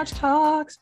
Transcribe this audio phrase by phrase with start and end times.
[0.00, 0.78] Garage Talks.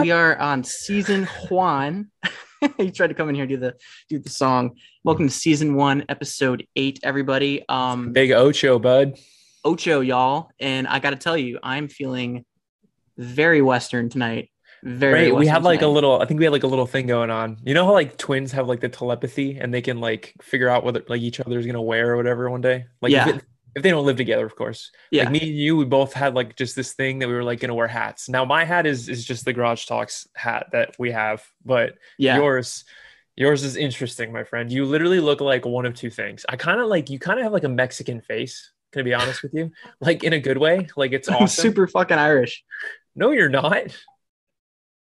[0.00, 2.10] We are on season one.
[2.78, 3.74] you tried to come in here and do the
[4.08, 4.76] do the song.
[5.04, 7.66] Welcome to season one, episode eight, everybody.
[7.68, 9.18] Um Big Ocho, bud.
[9.62, 10.48] Ocho, y'all.
[10.58, 12.46] And I gotta tell you, I'm feeling
[13.18, 14.48] very Western tonight.
[14.82, 15.36] Very Right.
[15.36, 17.58] We had like a little, I think we had like a little thing going on.
[17.64, 20.82] You know how like twins have like the telepathy and they can like figure out
[20.82, 22.86] whether like each other's gonna wear or whatever one day?
[23.02, 23.28] Like Yeah.
[23.28, 23.44] if, it,
[23.74, 24.90] if they don't live together, of course.
[25.10, 25.24] Yeah.
[25.24, 27.60] Like me and you, we both had like just this thing that we were like
[27.60, 28.28] gonna wear hats.
[28.28, 32.36] Now my hat is is just the Garage Talks hat that we have, but yeah.
[32.36, 32.84] yours
[33.36, 34.70] yours is interesting, my friend.
[34.70, 36.44] You literally look like one of two things.
[36.48, 38.70] I kind of like you kind of have like a Mexican face.
[38.92, 39.70] Can I be honest with you?
[40.00, 40.88] Like in a good way.
[40.96, 41.48] Like it's awesome.
[41.62, 42.64] super fucking Irish.
[43.14, 43.96] No, you're not.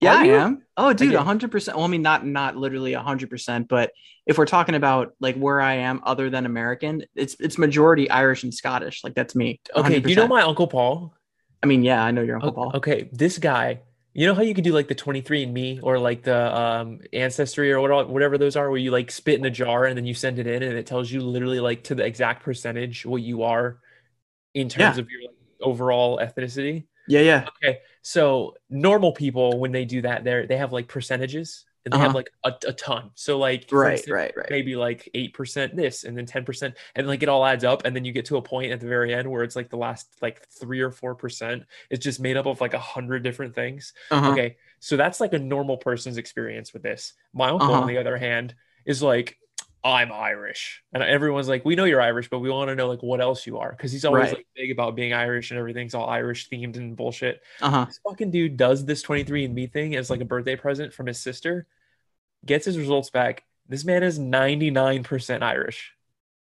[0.02, 0.64] Yeah, I am.
[0.76, 1.76] Oh, dude, hundred percent.
[1.78, 3.92] Well, I mean, not not literally hundred percent, but
[4.28, 8.44] if we're talking about like where I am, other than American, it's it's majority Irish
[8.44, 9.04] and Scottish.
[9.04, 9.60] Like that's me.
[9.76, 11.16] Okay, do you know my uncle Paul?
[11.64, 12.72] I mean, yeah, I know your uncle O- Paul.
[12.76, 13.82] Okay, this guy,
[14.14, 17.00] you know how you could do like the 23 and me or like the um
[17.12, 20.06] ancestry or what, whatever those are, where you like spit in a jar and then
[20.06, 23.24] you send it in and it tells you literally like to the exact percentage what
[23.24, 23.80] you are
[24.54, 25.02] in terms Yeah.
[25.02, 26.86] of your like, overall ethnicity.
[27.08, 27.50] Yeah, yeah.
[27.64, 32.00] Okay, so normal people when they do that, they they have like percentages and they
[32.00, 32.14] have Uh-huh.
[32.14, 33.12] like a, a ton.
[33.16, 34.52] So like Right, instance, right, right.
[34.52, 38.06] maybe like 8% this and then 10% and like it all adds up and then
[38.06, 40.46] you get to a point at the very end where it's like the last like
[40.50, 44.38] 3 or 4% is just made up of like a hundred different things Uh-huh.
[44.38, 47.78] okay so that's like a normal person's experience with this my uncle Uh-huh.
[47.78, 49.38] on the other hand is like
[49.84, 53.02] i'm irish and everyone's like we know you're irish but we want to know like
[53.04, 54.38] what else you are because he's always Right.
[54.38, 57.86] like big about being irish and everything's all irish themed and bullshit Uh-huh.
[57.86, 61.68] this fucking dude does this 23andme thing as like a birthday present from his sister
[62.46, 65.94] gets his results back this man is 99% irish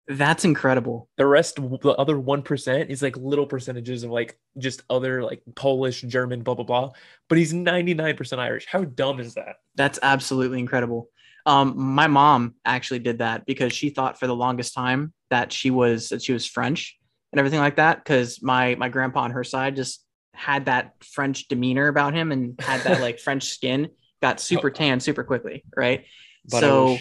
[0.07, 1.09] That's incredible.
[1.17, 6.01] the rest the other 1% is like little percentages of like just other like polish
[6.01, 6.91] german blah blah blah
[7.29, 11.09] but he's 99% irish how dumb is that That's absolutely incredible.
[11.47, 15.72] Um, my mom actually did that because she thought for the longest time that she
[15.72, 16.97] was that she was French
[17.31, 18.03] and everything like that.
[18.03, 20.03] Because my my grandpa on her side just
[20.34, 23.90] had that French demeanor about him and had that like French skin.
[24.22, 26.06] Got super tan super quickly, right?
[26.50, 26.97] but so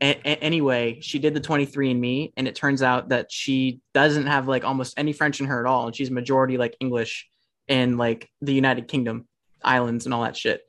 [0.00, 3.80] a- a- anyway, she did the 23 and me, and it turns out that she
[3.94, 7.28] doesn't have like almost any French in her at all, and she's majority like English
[7.68, 9.26] in like the United Kingdom
[9.62, 10.62] islands and all that shit.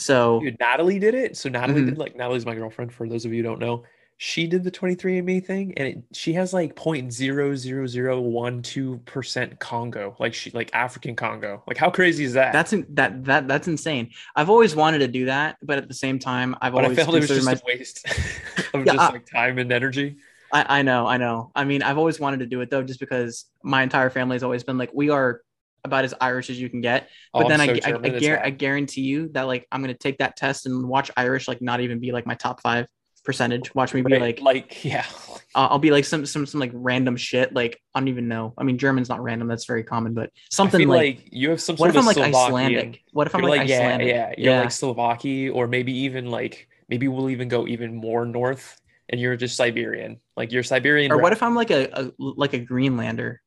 [0.00, 1.36] So Dude, Natalie did it.
[1.36, 1.86] So Natalie Mhm.
[1.90, 2.92] did like Natalie's my girlfriend.
[2.92, 3.84] For those of you who don't know,
[4.16, 10.50] she did the 23andMe thing, and it, she has like 0.00012 percent Congo, like she
[10.50, 11.62] like African Congo.
[11.66, 12.52] Like how crazy is that?
[12.52, 14.10] that's in, that that that's insane.
[14.36, 16.98] I've always wanted to do that, but at the same time, I've but I always
[16.98, 18.06] felt it was just my- a waste
[18.74, 20.16] of Yeah, just I- like time and energy.
[20.52, 21.52] I, I know, I know.
[21.54, 24.42] I mean, I've always wanted to do it though, just because my entire family has
[24.42, 25.42] always been like, we are
[25.84, 27.08] about as Irish as you can get.
[27.32, 29.66] But Oh, then I'm I, so I, I, German, guar- I guarantee you that like
[29.72, 32.60] I'm gonna take that test and watch Irish like not even be like my top
[32.60, 32.86] five
[33.22, 33.74] percentage.
[33.74, 35.04] Watch me be Right, like, like yeah.
[35.54, 37.52] uh, I'll be like some some some like random shit.
[37.52, 38.54] Like I don't even know.
[38.56, 39.46] I mean, German's not random.
[39.48, 42.14] That's very common, but something like, like, you have some what sort if I'm like
[42.14, 43.02] Slovakian- Icelandic?
[43.12, 44.08] What if I'm like, like, Icelandic?
[44.08, 48.24] yeah, yeah, you're like Slovakia, or maybe even like maybe we'll even go even more
[48.24, 48.80] north,
[49.10, 50.18] and you're just Siberian.
[50.36, 51.12] Like you're Siberian.
[51.12, 53.42] or what if I'm like a, a like a Greenlander?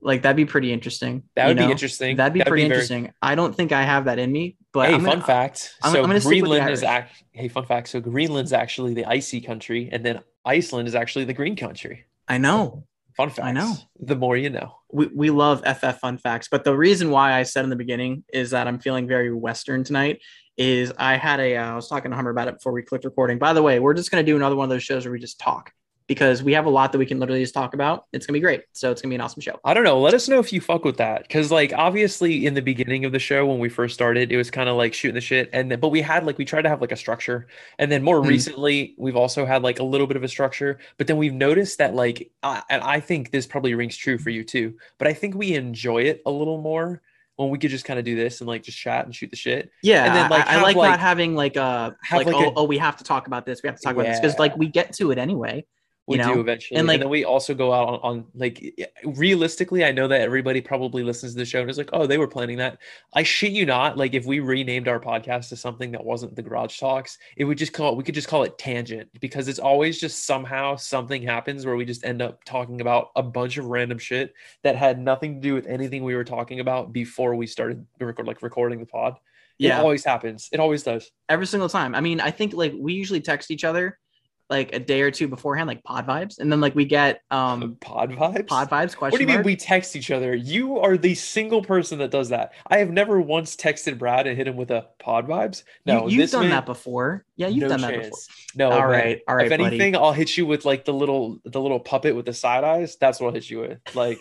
[0.00, 1.24] Like that'd be pretty interesting.
[1.34, 1.66] That would know?
[1.66, 2.16] be interesting?
[2.16, 3.12] That'd be pretty very- interesting.
[3.22, 5.74] I don't think I have that in me, but hey, I'm fun gonna, fact.
[5.82, 7.22] I'm- so I'm gonna Greenland is act.
[7.32, 7.88] Hey, fun fact.
[7.88, 12.04] So Greenland's actually the icy country, and then Iceland is actually the green country.
[12.28, 12.86] I know
[13.16, 13.48] Fun fact.
[13.48, 13.74] I know.
[13.98, 14.76] The more you know.
[14.92, 18.24] we, we love FF fun facts, but the reason why I said in the beginning
[18.30, 20.20] is that I'm feeling very Western tonight.
[20.58, 23.04] Is I had a uh, I was talking to Hummer about it before we clicked
[23.04, 23.38] recording.
[23.38, 25.38] By the way, we're just gonna do another one of those shows where we just
[25.38, 25.72] talk
[26.08, 28.04] because we have a lot that we can literally just talk about.
[28.12, 28.62] It's gonna be great.
[28.72, 29.58] So it's gonna be an awesome show.
[29.64, 29.98] I don't know.
[30.00, 33.12] Let us know if you fuck with that, because like obviously in the beginning of
[33.12, 35.70] the show when we first started, it was kind of like shooting the shit, and
[35.70, 37.48] then but we had like we tried to have like a structure,
[37.78, 38.28] and then more Mhm.
[38.28, 41.78] recently we've also had like a little bit of a structure, but then we've noticed
[41.78, 45.12] that like, I, and I think this probably rings true for you too, but I
[45.12, 47.02] think we enjoy it a little more
[47.34, 49.36] when we could just kind of do this and like just chat and shoot the
[49.36, 49.70] shit.
[49.82, 52.44] Yeah, And then, like, I, I like, like- not having like a like, like, oh,
[52.48, 53.62] a- oh we have to talk about this.
[53.62, 55.66] We have to talk about this because like we get to it anyway.
[56.06, 56.34] We you know?
[56.34, 59.84] do eventually, And, and, then we also go out on, on like realistically.
[59.84, 62.28] I know that everybody probably listens to the show and is like, "Oh, they were
[62.28, 62.78] planning that."
[63.12, 63.98] I shit you not.
[63.98, 67.58] Like, if we renamed our podcast to something that wasn't the Garage Talks, it would
[67.58, 71.22] just call it, we could just call it Tangent because it's always just somehow something
[71.22, 74.32] happens where we just end up talking about a bunch of random shit
[74.62, 78.28] that had nothing to do with anything we were talking about before we started record
[78.28, 79.14] like recording the pod.
[79.58, 80.48] It Yeah, always happens.
[80.52, 81.10] It always does.
[81.28, 81.94] every single time.
[81.96, 83.98] I mean, I think like we usually text each other
[84.48, 87.76] like a day or two beforehand, like pod vibes, and then like we get um
[87.80, 88.46] pod vibes.
[88.46, 89.46] pod vibes question What do you mean mark.
[89.46, 90.34] we text each other?
[90.34, 92.52] You are the single person that does that.
[92.68, 95.64] I have never once texted Brad and hit him with a pod vibes.
[95.84, 97.24] No, you, you've this done man- that before.
[97.36, 98.28] Yeah, you've no done that chance.
[98.54, 98.88] No, All man.
[98.88, 99.64] right, all right, If buddy.
[99.64, 102.96] anything, I'll hit you with like the little the little puppet with the side eyes.
[103.00, 103.78] That's what I'll hit you with.
[103.94, 104.18] Like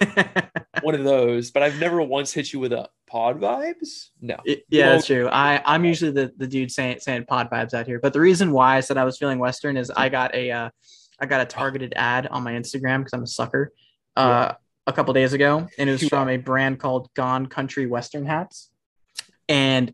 [0.81, 1.51] one of those.
[1.51, 4.09] But I've never once hit you with a pod vibes.
[4.21, 4.35] No.
[4.45, 4.55] yeah,
[4.87, 5.29] Well- that's true.
[5.31, 7.99] I I'm usually the the dude saying saying pod vibes out here.
[8.01, 10.69] But the reason why I said I was feeling Western is I got a uh,
[11.21, 13.71] I got a targeted ad on my Instagram because I'm a sucker.
[14.17, 14.51] Uh,
[14.87, 18.69] a couple days ago, and it was from a brand called Gone Country Western Hats,
[19.49, 19.93] and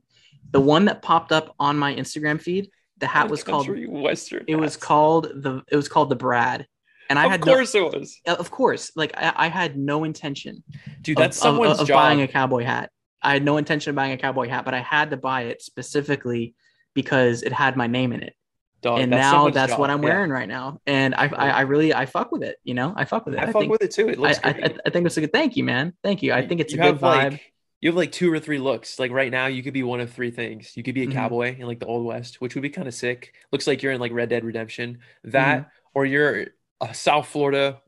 [0.52, 4.44] the one that popped up on my Instagram feed, the hat was called Western.
[4.48, 6.68] it was called the it was called the Brad,
[7.10, 8.20] and I Of had course it was.
[8.28, 10.64] no, of course, like I, I had no intention
[11.02, 11.96] Dude, that's of, someone's of job.
[11.96, 12.90] buying a cowboy hat.
[13.22, 15.62] I had no intention of buying a cowboy hat, but I had to buy it
[15.62, 16.56] specifically
[16.94, 18.36] because it had my name in it.
[18.82, 19.92] Dog, and that's now someone's that's what.
[19.92, 20.10] I'm Yeah.
[20.10, 20.80] wearing right now.
[20.88, 22.58] And I, I, I really, I fuck with it.
[22.64, 23.40] You know, I fuck with it.
[23.40, 24.10] I, I, fuck think, with it too.
[24.10, 24.50] It I, looks I.
[24.50, 25.32] I, I think it's a good.
[25.32, 25.94] Thank you, man.
[26.04, 26.34] Thank you.
[26.34, 27.32] I think it's you a good have vibe.
[27.34, 28.98] like you have like two or three looks.
[28.98, 30.76] Like right now, you could be one of three things.
[30.76, 31.14] You could be a Mhm.
[31.14, 33.34] cowboy in like the old west, which would be kind of sick.
[33.52, 34.98] Looks like you're in like Red Dead Redemption.
[35.26, 35.70] That Mm-hmm.
[35.94, 36.48] or you're
[36.82, 37.82] a South Florida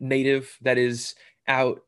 [0.00, 1.14] native that is
[1.46, 1.80] out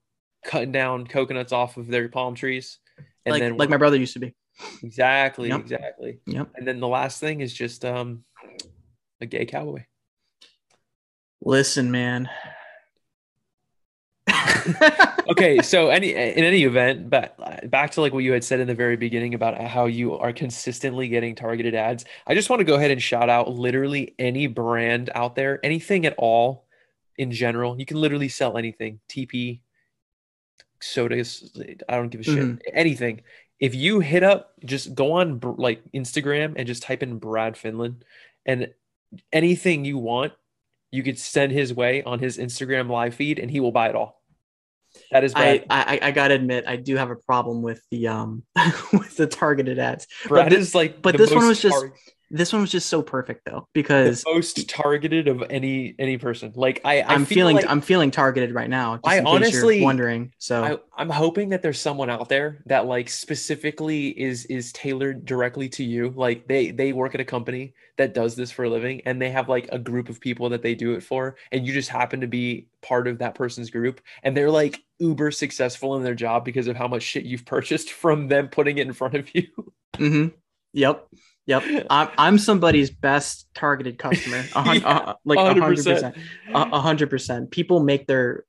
[0.45, 2.79] cutting down coconuts off of their palm trees.
[3.25, 4.35] And like, then like my brother used to be.
[4.83, 5.61] exactly, Yep.
[5.61, 6.21] exactly.
[6.27, 6.51] Yep.
[6.57, 8.25] And then the last thing is just um
[9.21, 9.85] a gay cowboy.
[11.41, 12.29] Listen, man.
[15.29, 17.37] okay so any in any event but
[17.69, 20.33] back to like what you had said in the very beginning about how you are
[20.33, 24.47] consistently getting targeted ads i just want to go ahead and shout out literally any
[24.47, 26.67] brand out there anything at all
[27.19, 29.61] in general you can literally sell anything tp
[30.83, 31.51] sodas
[31.89, 32.61] i don't give a shit Mhm.
[32.73, 33.21] anything
[33.61, 38.05] if you hit up just go on like instagram and just type in brad finland
[38.47, 38.73] and
[39.33, 40.33] anything you want
[40.91, 43.95] you could send his way on his instagram live feed and he will buy it
[43.95, 44.21] all
[45.11, 45.65] that is I.
[45.71, 48.43] I, I gotta admit, I do have a problem with the um
[48.93, 50.07] with the targeted ads.
[50.29, 51.95] Brad thi- is like, but this one was just tar-
[52.35, 56.51] This one was just so perfect though, because the most targeted of any any person.
[56.55, 58.97] Like I, I I'm feel feeling like I'm feeling targeted right now.
[58.97, 60.33] Just I honestly- wondering.
[60.39, 65.27] So I, I'm hoping that there's someone out there that like specifically is is tailored
[65.27, 66.09] directly to you.
[66.17, 69.31] Like they they work at a company that does this for a living, and they
[69.31, 72.23] have like a group of people that they do it for, and you just happen
[72.23, 76.47] to be part of that person's group, and they're like uber successful in their job
[76.47, 79.47] because of how much shit you've purchased from them putting it in front of you.
[79.99, 80.29] hmm
[80.73, 81.07] Yep.
[81.47, 81.87] Yep.
[81.91, 84.45] I'm I'm somebody's best targeted customer.
[84.55, 86.17] Yeah, uh, like a hundred 100%.
[86.55, 87.51] A a hundred percent.
[87.51, 88.45] People make their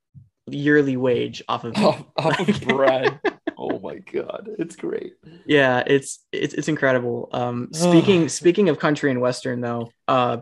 [0.47, 3.19] yearly wage off of off, off of Brad.
[3.57, 5.13] oh my god, it's great.
[5.45, 7.29] Yeah, it's it's it's incredible.
[7.31, 10.37] Um, speaking speaking of country and western though, uh,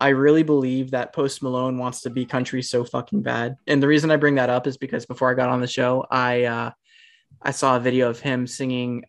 [0.00, 3.56] I really believe that Post Malone wants to be country so fucking bad.
[3.66, 6.06] And the reason I bring that up is because before I got on the show,
[6.10, 6.70] I uh,
[7.42, 9.04] I saw a video of him singing.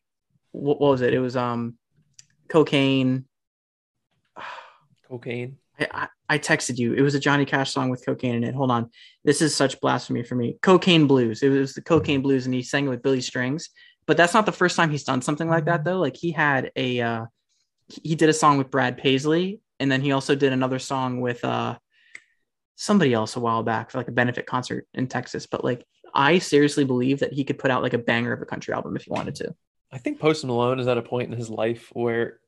[0.51, 1.13] What, what was it?
[1.13, 1.77] It was um,
[2.49, 3.25] cocaine.
[5.07, 5.57] Cocaine.
[5.79, 6.94] I, I I texted you.
[6.94, 8.55] It was a Johnny Cash song with cocaine in it.
[8.55, 8.89] Hold on.
[9.23, 10.57] This is such blasphemy for me.
[10.61, 11.41] Cocaine Blues.
[11.41, 13.69] It was the Cocaine Blues, and he sang it with Billy Strings.
[14.05, 15.99] But that's not the first time he's done something like that, though.
[15.99, 17.25] Like he had a, uh,
[17.87, 21.44] he did a song with Brad Paisley, and then he also did another song with
[21.45, 21.77] uh,
[22.75, 25.45] somebody else a while back for like a benefit concert in Texas.
[25.45, 28.45] But like, I seriously believe that he could put out like a banger of a
[28.45, 29.56] country album if he wanted to.
[29.91, 32.39] I think Post Malone is at a point in his life where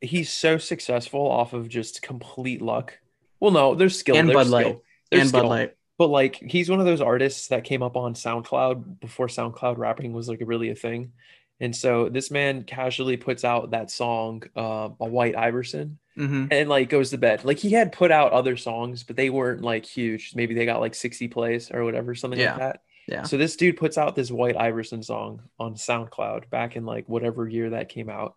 [0.00, 2.98] he's so successful off of just complete luck.
[3.40, 4.16] Well, no, there's skill.
[4.16, 4.68] And there's Bud skill.
[4.70, 4.80] Light.
[5.20, 5.46] And Bud.
[5.46, 5.76] Light.
[5.98, 10.12] But like he's one of those artists that came up on SoundCloud before SoundCloud rapping
[10.12, 11.12] was like really a thing.
[11.60, 16.68] And so this man casually puts out that song, uh, by White Iverson, hmm and
[16.68, 17.44] like goes to bed.
[17.44, 20.32] Like he had put out other songs, but they weren't like huge.
[20.34, 22.50] Maybe they got like 60 plays or whatever, something Yeah.
[22.52, 22.82] like that.
[23.08, 23.24] Yeah.
[23.24, 27.48] So this dude puts out this White Iverson song on SoundCloud back in like whatever
[27.48, 28.36] year that came out.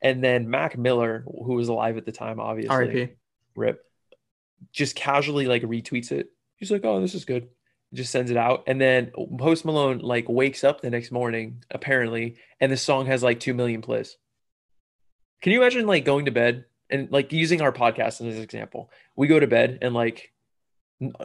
[0.00, 3.08] And then Mac Miller, who was alive at the time, obviously, R.I.P.
[3.56, 3.82] rip,
[4.72, 6.28] just casually like retweets it.
[6.56, 7.48] He's like, "Oh, this is good."
[7.94, 12.36] Just sends it out, and then Post Malone like wakes up the next morning apparently,
[12.60, 14.16] and the song has like two million plays.
[15.40, 18.90] Can you imagine like going to bed and like using our podcast as an example?
[19.14, 20.32] We go to bed and like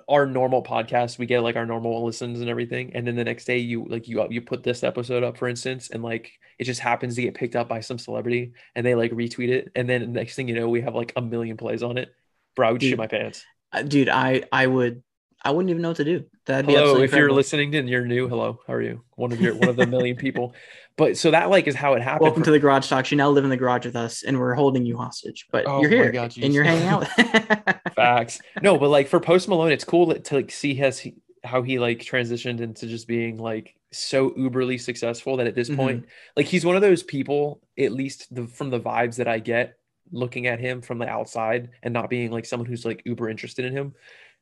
[0.07, 3.45] our normal podcast, we get like our normal listens and everything, and then the next
[3.45, 6.81] day you like you you put this episode up, for instance, and like it just
[6.81, 10.11] happens to get picked up by some celebrity, and they like retweet it, and then
[10.11, 12.13] next thing you know, we have like a million plays on it.
[12.55, 12.89] Bro, I would Dude.
[12.89, 13.45] shit my pants.
[13.87, 15.01] Dude i i would
[15.43, 16.25] I wouldn't even know what to do.
[16.45, 19.39] That'd be hello if you're listening and you're new hello how are you one of
[19.39, 20.53] your one of the million people
[20.97, 23.11] but so that like is how it happened Welcome for- to the garage talks.
[23.11, 25.47] You now live in the garage with us, and we're holding you hostage.
[25.51, 27.07] But Oh you're my here, God, and you're hanging out.
[27.95, 31.05] facts no but like for post malone it's cool to like see his
[31.43, 35.75] how he like transitioned into just being like so uberly successful that at this Mhm.
[35.75, 36.05] point
[36.37, 39.77] like he's one of those people at least the, from the vibes that i get
[40.11, 43.65] looking at him from the outside and not being like someone who's like uber interested
[43.65, 43.93] in him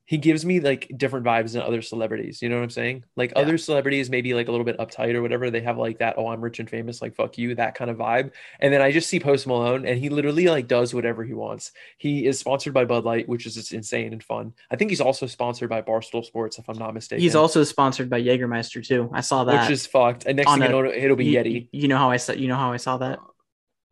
[0.09, 3.31] he gives me like different vibes than other celebrities you know what i'm saying like
[3.35, 3.43] Yeah.
[3.43, 6.27] other celebrities maybe like a little bit uptight or whatever they have like that oh
[6.29, 9.07] i'm rich and famous like fuck you that kind of vibe and then i just
[9.07, 12.85] see post malone and he literally like does whatever he wants he is sponsored by
[12.85, 16.25] bud light which is just insane and fun i think he's also sponsored by barstool
[16.25, 19.11] sports if i'm not mistaken He's also sponsored by Jägermeister too.
[19.13, 19.61] I saw that.
[19.61, 21.97] which is fucked and next on thing you know it'll be you, yeti You know
[21.97, 22.33] how I saw.
[22.33, 23.19] You know how I saw that.
[23.19, 23.21] Uh,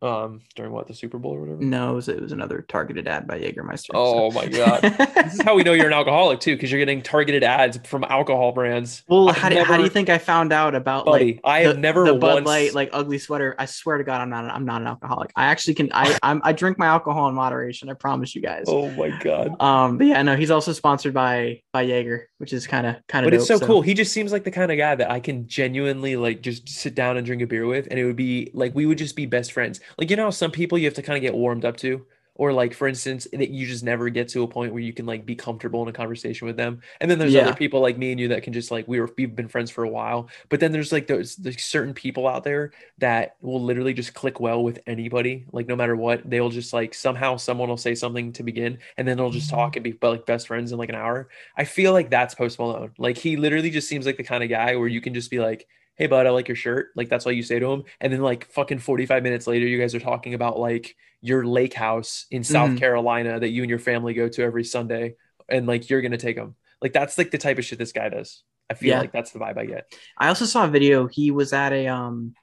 [0.02, 3.08] um during what the super bowl or whatever No, it was, it was another targeted
[3.08, 3.90] ad by Jägermeister.
[3.94, 4.82] oh my god
[5.14, 8.04] this is how we know you're an alcoholic too because you're getting targeted ads from
[8.04, 11.40] alcohol brands well, how do, how do you think I found out about buddy like
[11.44, 13.54] i have the, never the Bud once Light like ugly sweater?
[13.58, 14.44] I swear to God, I'm not.
[14.44, 15.30] I'm not an alcoholic.
[15.36, 15.90] I actually can.
[15.92, 17.88] I I'm, I drink my alcohol in moderation.
[17.88, 18.64] I promise you guys.
[18.68, 22.66] oh my god Um, but yeah, no, he's also sponsored by by Jaeger, which is
[22.66, 23.30] kind of kind of.
[23.30, 23.82] but it's so, cool.
[23.82, 26.94] He just seems like the kind of guy that I can genuinely like just sit
[26.94, 29.26] down and drink a beer with, and it would be like we would just be
[29.26, 29.80] best friends.
[29.96, 32.04] Like you know, some people you have to kind of get warmed up to,
[32.34, 35.06] or like for instance, that you just never get to a point where you can
[35.06, 36.80] like be comfortable in a conversation with them.
[37.00, 37.42] And then there's Yeah.
[37.42, 39.72] other people like me and you that can just like we were we've been friends
[39.72, 40.28] for a while.
[40.48, 44.38] But then there's like those there's certain people out there that will literally just click
[44.38, 45.46] well with anybody.
[45.52, 49.06] Like no matter what, they'll just like somehow someone will say something to begin, and
[49.08, 49.86] then they'll just talk mm-hmm.
[49.86, 51.28] and be like best friends in like an hour.
[51.56, 52.92] I feel like that's Post Malone.
[52.98, 55.40] Like he literally just seems like the kind of guy where you can just be
[55.40, 55.66] like,
[55.98, 58.22] "Hey, bud, I like your shirt." Like that's all you say to him, and then
[58.22, 62.26] like fucking forty five minutes later, you guys are talking about like your lake house
[62.30, 62.78] in South Mhm.
[62.78, 65.16] Carolina that you and your family go to every Sunday,
[65.48, 66.54] and like you're gonna take them.
[66.80, 68.44] Like that's like the type of shit this guy does.
[68.70, 69.00] I feel Yeah.
[69.00, 69.92] like that's the vibe I get.
[70.16, 71.06] I also saw a video.
[71.08, 72.34] He was at a um,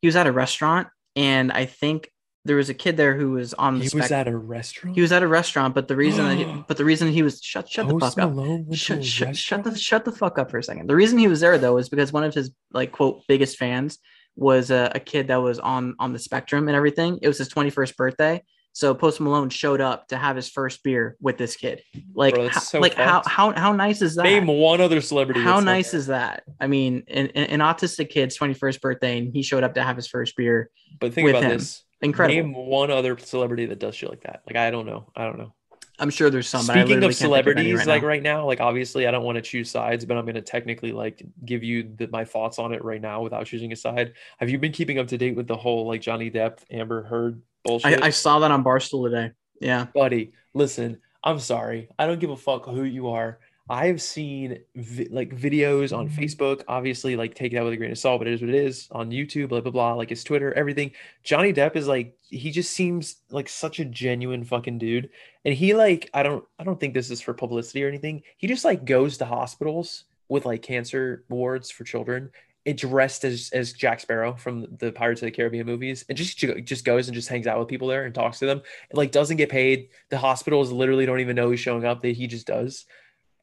[0.00, 2.10] he was at a restaurant, and I think
[2.44, 4.94] there was a kid there who was on the He spec- was at a restaurant.
[4.96, 7.40] he was at a restaurant, but the reason that he, but the reason he was
[7.42, 8.32] shut shut the fuck up.
[8.34, 10.88] Malone went to a Shut, shut, shut the shut the fuck up for a second.
[10.88, 13.98] The reason he was there though is because one of his like quote biggest fans
[14.36, 17.18] was a, a kid that was on on the spectrum and everything.
[17.22, 18.42] It was his 21st birthday.
[18.76, 21.80] So Post Malone showed up to have his first beer with this kid.
[22.12, 24.24] Like, Bro, that's how, so like how, how how nice is that?
[24.24, 25.40] Name one other celebrity.
[25.40, 25.96] How that's done nice that.
[25.96, 26.42] is that?
[26.60, 29.94] I mean, an, an an autistic kid's 21st birthday, and he showed up to have
[29.94, 30.70] his first beer.
[30.98, 31.58] But think with about him?
[31.58, 31.84] this.
[32.04, 32.42] Incredible.
[32.42, 34.42] Name one other celebrity that does shit like that.
[34.46, 35.10] Like I don't know.
[35.16, 35.52] I don't know.
[35.98, 36.62] I'm sure there's some.
[36.62, 38.08] Speaking of can't think any celebrities, right like now.
[38.08, 41.22] right now, like obviously I don't want to choose sides, but I'm gonna technically like
[41.44, 44.14] give you the, my thoughts on it right now without choosing a side.
[44.38, 47.42] Have you been keeping up to date with the whole like Johnny Depp, Amber Heard
[47.64, 48.02] bullshit?
[48.02, 49.32] I, I saw that on Barstool today.
[49.60, 49.86] Yeah.
[49.94, 55.08] buddy listen i'm sorry i don't give a fuck who you are i've seen vi-
[55.10, 56.20] like videos on mm-hmm.
[56.20, 58.50] facebook obviously like take it out with a grain of salt but it is what
[58.50, 60.90] it is on youtube blah blah blah like his twitter everything
[61.22, 65.08] johnny depp is like he just seems like such a genuine fucking dude
[65.44, 68.46] and he like i don't i don't think this is for publicity or anything he
[68.46, 72.30] just like goes to hospitals with like cancer wards for children
[72.64, 76.38] it dressed as as Jack Sparrow from the Pirates of the Caribbean movies, and just
[76.38, 78.62] just goes and just hangs out with people there and talks to them.
[78.90, 79.88] It, like doesn't get paid.
[80.08, 82.02] The hospitals literally don't even know he's showing up.
[82.02, 82.86] That he just does,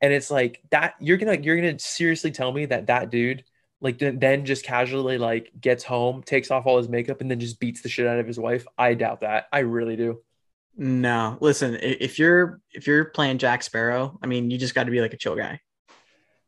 [0.02, 0.96] and it's like that.
[1.00, 3.44] You're gonna you're gonna seriously tell me that that dude
[3.80, 7.60] like then just casually like gets home, takes off all his makeup, and then just
[7.60, 8.66] beats the shit out of his wife.
[8.78, 9.46] I doubt that.
[9.52, 10.22] I really do.
[10.78, 11.78] No, listen.
[11.82, 15.14] If you're if you're playing Jack Sparrow, I mean, you just got to be like
[15.14, 15.60] a chill guy.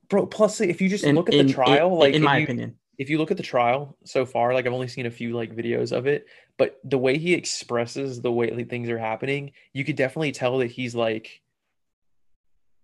[0.10, 2.38] Bro, plus if you just In, look at in- the trial, in, like in my
[2.38, 5.12] you- opinion, if you look at the trial so far, like I've only seen a
[5.12, 9.00] few like videos of it, but the way he expresses the way like, things are
[9.00, 11.42] happening, you could definitely tell that he's like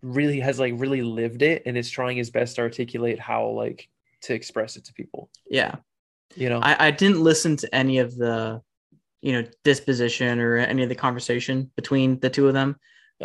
[0.01, 3.89] really has like really lived it and is trying his best to articulate how like
[4.21, 5.29] to express it to people.
[5.49, 5.75] yeah.
[6.35, 8.61] You know, I, I didn't listen to any of the,
[9.19, 12.75] you know, disposition or any of the conversation between the two of them.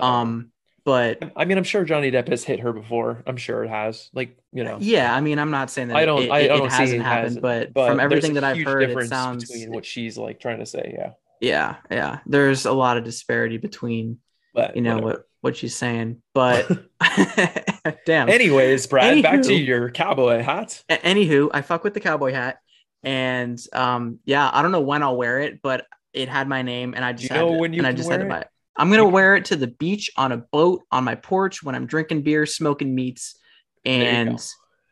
[0.00, 0.52] Um,
[0.86, 3.22] but I mean, I'm sure Johnny Depp has hit her before.
[3.26, 4.08] I'm sure it has.
[4.14, 6.50] Like, you know, yeah, I mean, I'm not saying that I don't, it, I, it,
[6.50, 8.90] I it don't see hasn't it happened, hasn't, but, but from everything that I've heard,
[8.90, 10.94] it sounds between what she's like trying to say.
[10.96, 12.18] Yeah, yeah, yeah.
[12.24, 14.18] There's a lot of disparity between
[14.54, 15.06] but you know whatever.
[15.06, 16.70] what what she's saying, but
[18.06, 18.28] damn.
[18.28, 20.82] Anyways, Brad, back to your cowboy hat.
[20.88, 22.58] Anywho, I fuck with the cowboy hat,
[23.02, 26.94] and um, yeah, I don't know when I'll wear it, but it had my name,
[26.94, 28.36] and I just you had know to, when you and I just had to wear
[28.36, 28.48] buy it?
[28.76, 31.86] I'm gonna wear it to the beach, on a boat, on my porch, when I'm
[31.86, 33.36] drinking beer, smoking meats,
[33.84, 34.40] and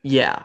[0.02, 0.44] yeah,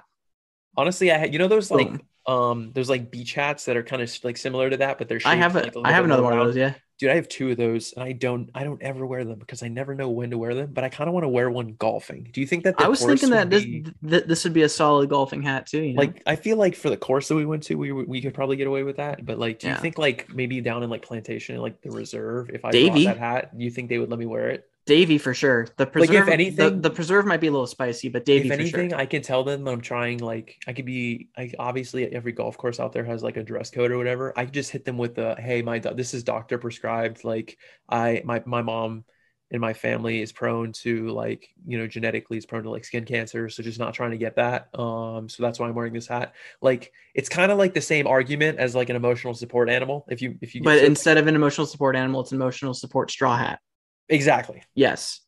[0.77, 2.01] Honestly, I had you know those like Boom.
[2.27, 5.19] um those like beach hats that are kind of like similar to that, but they're
[5.25, 6.55] I have a like, a I have another one of those.
[6.55, 9.39] Yeah, dude, I have two of those, and I don't I don't ever wear them
[9.39, 10.71] because I never know when to wear them.
[10.73, 12.29] But I kind of want to wear one golfing.
[12.31, 14.69] Do you think that I was thinking that this be- th- this would be a
[14.69, 15.81] solid golfing hat too.
[15.81, 15.99] You know?
[16.01, 18.55] like I feel like for the course that we went to, we we could probably
[18.55, 19.25] get away with that.
[19.25, 19.79] But like, do you Yeah.
[19.79, 23.03] think like maybe down in like plantation, like the reserve, if I Davy.
[23.05, 24.65] brought that hat, you think they would let me wear it?
[24.87, 25.67] Davy for sure.
[25.75, 28.55] The if preserve, the, anything- the preserve might be a little spicy, but Davy if
[28.55, 28.99] for anything, sure.
[28.99, 30.17] I can tell them that I'm trying.
[30.19, 31.27] Like, I could be.
[31.37, 34.33] Like, obviously, every golf course out there has like a dress code or whatever.
[34.35, 37.23] I could just hit them with the, "Hey, my this is doctor prescribed.
[37.23, 37.57] Like,
[37.89, 39.03] I my my mom
[39.51, 43.05] and my family is prone to like you know genetically is prone to like skin
[43.05, 44.67] cancer, so just not trying to get that.
[44.77, 46.33] Um, so that's why I'm wearing this hat.
[46.61, 50.05] Like, it's kind of like the same argument as like an emotional support animal.
[50.09, 52.73] If you if you But to- instead of an emotional support animal, it's an emotional
[52.73, 53.59] support straw hat.
[54.09, 54.63] Exactly.
[54.75, 55.21] Yes,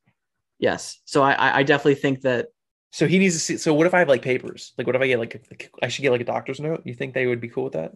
[0.57, 0.99] yes.
[1.05, 2.47] So I I- definitely think that
[2.91, 3.57] So he needs to see.
[3.57, 4.73] So what if I have like papers?
[4.77, 6.81] Like, what if I get like, like I should get like a doctor's note?
[6.85, 7.93] You think they would be cool with that?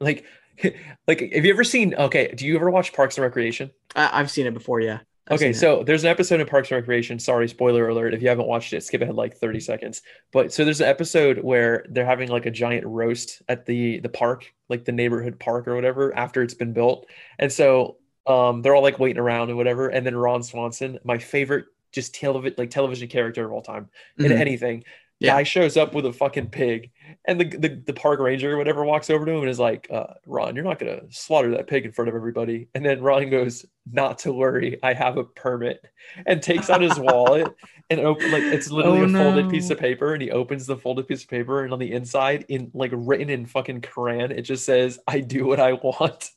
[0.00, 0.24] Like,
[1.06, 1.94] like have you ever seen?
[1.94, 3.70] Okay, do you ever watch Parks and Recreation?
[3.94, 4.80] I, I've seen it before.
[4.80, 5.00] Yeah.
[5.28, 7.20] I've okay, so there's an episode in Parks and Recreation.
[7.20, 8.12] Sorry, spoiler alert.
[8.12, 10.02] If you haven't watched it, skip ahead like 30 seconds.
[10.32, 14.08] But so there's an episode where they're having like a giant roast at the the
[14.08, 17.06] park, like the neighborhood park or whatever, after it's been built.
[17.38, 19.88] And so um they're all like waiting around and whatever.
[19.88, 23.88] And then Ron Swanson, my favorite just television like television character of all time
[24.18, 24.40] in Mhm.
[24.40, 24.84] anything.
[25.18, 25.34] Yeah.
[25.36, 26.90] Guy shows up with a fucking pig,
[27.26, 29.86] and the, the the park ranger or whatever walks over to him and is like,
[29.88, 33.30] uh, "Ron, you're not gonna slaughter that pig in front of everybody." And then Ron
[33.30, 35.84] goes, "Not to worry, I have a permit,"
[36.26, 37.46] and takes out his wallet
[37.90, 39.50] and open like it's literally Oh, a folded no.
[39.52, 42.44] piece of paper, and he opens the folded piece of paper, and on the inside,
[42.48, 46.30] in like written in fucking Korean, it just says, "I do what I want."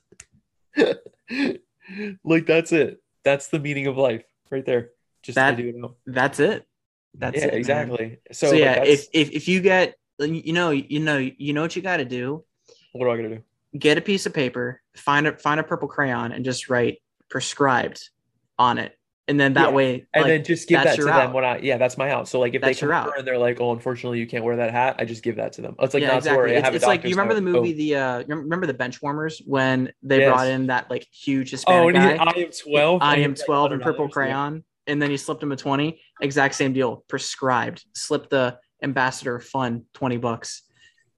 [2.24, 3.02] like that's it.
[3.24, 4.90] That's the meaning of life, right there.
[5.24, 5.76] Just That- do it.
[5.84, 5.98] all.
[6.06, 6.66] that's it.
[7.18, 7.54] That's yeah, it.
[7.54, 8.20] exactly.
[8.32, 11.62] So, So, like, yeah, if, if if you get you know you know you know
[11.62, 12.44] what you got to do.
[12.94, 13.44] what am I gonna do?
[13.78, 18.10] Get a piece of paper, find a find a purple crayon, and just write prescribed
[18.60, 21.14] on it, and then that Yeah, way, and like, then just give that to them
[21.14, 21.34] out.
[21.34, 22.28] when I yeah that's my out.
[22.28, 23.18] So like if That's they come out.
[23.18, 25.62] and they're like, oh, unfortunately you can't wear that hat, I just give that to
[25.62, 25.76] them.
[25.80, 26.38] It's like yeah, not exactly.
[26.38, 26.56] worry.
[26.56, 30.20] It's, it's like you remember the movie, the uh, remember the bench warmers when they
[30.20, 30.30] Yes.
[30.30, 32.24] brought in that like huge Oh, Hispanic oh guy.
[32.24, 33.02] I am twelve.
[33.02, 34.14] I am 12 in purple $100, yeah.
[34.14, 36.00] crayon, and then he slipped him a 20.
[36.22, 37.04] Exact same deal.
[37.08, 37.84] Prescribed.
[37.96, 40.62] Slip the ambassador fun 20 bucks.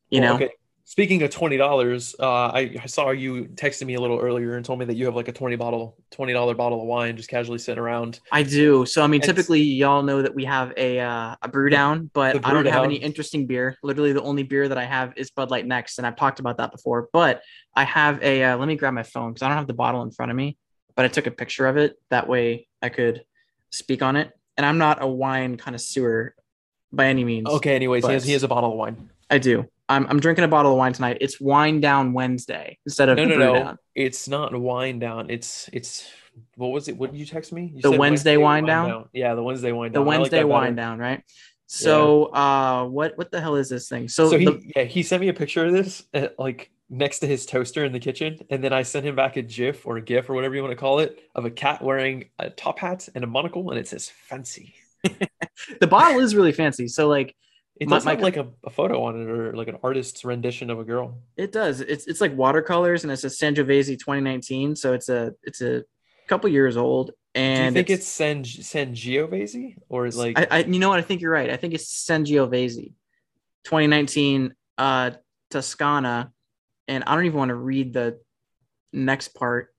[0.10, 0.54] You Well, know, okay.
[0.90, 4.64] Speaking of twenty dollars, uh, I, I saw you texted me a little earlier and
[4.64, 7.28] told me that you have like a twenty bottle, twenty dollar bottle of wine just
[7.28, 8.22] casually sitting around.
[8.32, 8.86] I do.
[8.86, 12.10] So I mean, It's- typically y'all know that we have a uh, a brew down,
[12.14, 13.78] but the I don't brew have any interesting beer.
[13.84, 16.56] Literally, the only beer that I have is Bud Light Next, and I've talked about
[16.60, 17.10] that before.
[17.12, 17.42] But
[17.76, 18.46] I have a.
[18.46, 20.38] Uh, let me grab my phone because I don't have the bottle in front of
[20.38, 20.58] me,
[20.96, 21.98] but I took a picture of it.
[22.12, 23.26] That way, I could
[23.72, 24.32] speak on it.
[24.56, 26.34] And I'm not a wine connoisseur
[26.94, 27.50] by any means.
[27.50, 29.10] Okay, anyways, he has he has a bottle of wine.
[29.30, 29.66] I do.
[29.90, 31.18] I'm, I'm drinking a bottle of wine tonight.
[31.22, 33.54] It's Wine Down Wednesday instead of No, no, no.
[33.54, 33.78] Down.
[33.96, 35.30] It's not wine down.
[35.30, 36.10] It's it's
[36.56, 36.98] what was it?
[36.98, 37.72] What did you text me?
[37.74, 39.10] You The said Wednesday wine down?
[39.14, 40.04] Yeah, the Wednesday wine down.
[40.04, 40.76] The Wednesday that Wine.
[40.76, 41.24] Down, right?
[41.68, 44.08] So, uh, what what the hell is this thing?
[44.08, 47.20] So, So, he the, yeah he sent me a picture of this uh, like next
[47.20, 49.98] to his toaster in the kitchen, and then I sent him back a GIF or
[49.98, 52.80] a GIF or whatever you want to call it of a cat wearing a top
[52.80, 54.76] hat and a monocle, and it says fancy.
[55.80, 56.88] the bottle is really fancy.
[56.88, 57.36] So, like,
[57.80, 60.70] It does my- have like a, a photo on it or like an artist's rendition
[60.70, 61.20] of a girl.
[61.36, 61.82] it does.
[61.82, 64.76] It's it's like watercolors, and it says Sangiovese 2019.
[64.76, 65.84] So it's a it's a
[66.28, 70.58] couple years old, Do you and think it's San Sangiovese or is like I, I
[70.64, 71.50] you know what I think you're right.
[71.50, 72.94] I think it's Sangiovese
[73.64, 75.12] 2019 uh
[75.50, 76.32] Toscana
[76.88, 78.20] and I don't even want to read the
[78.94, 79.74] next part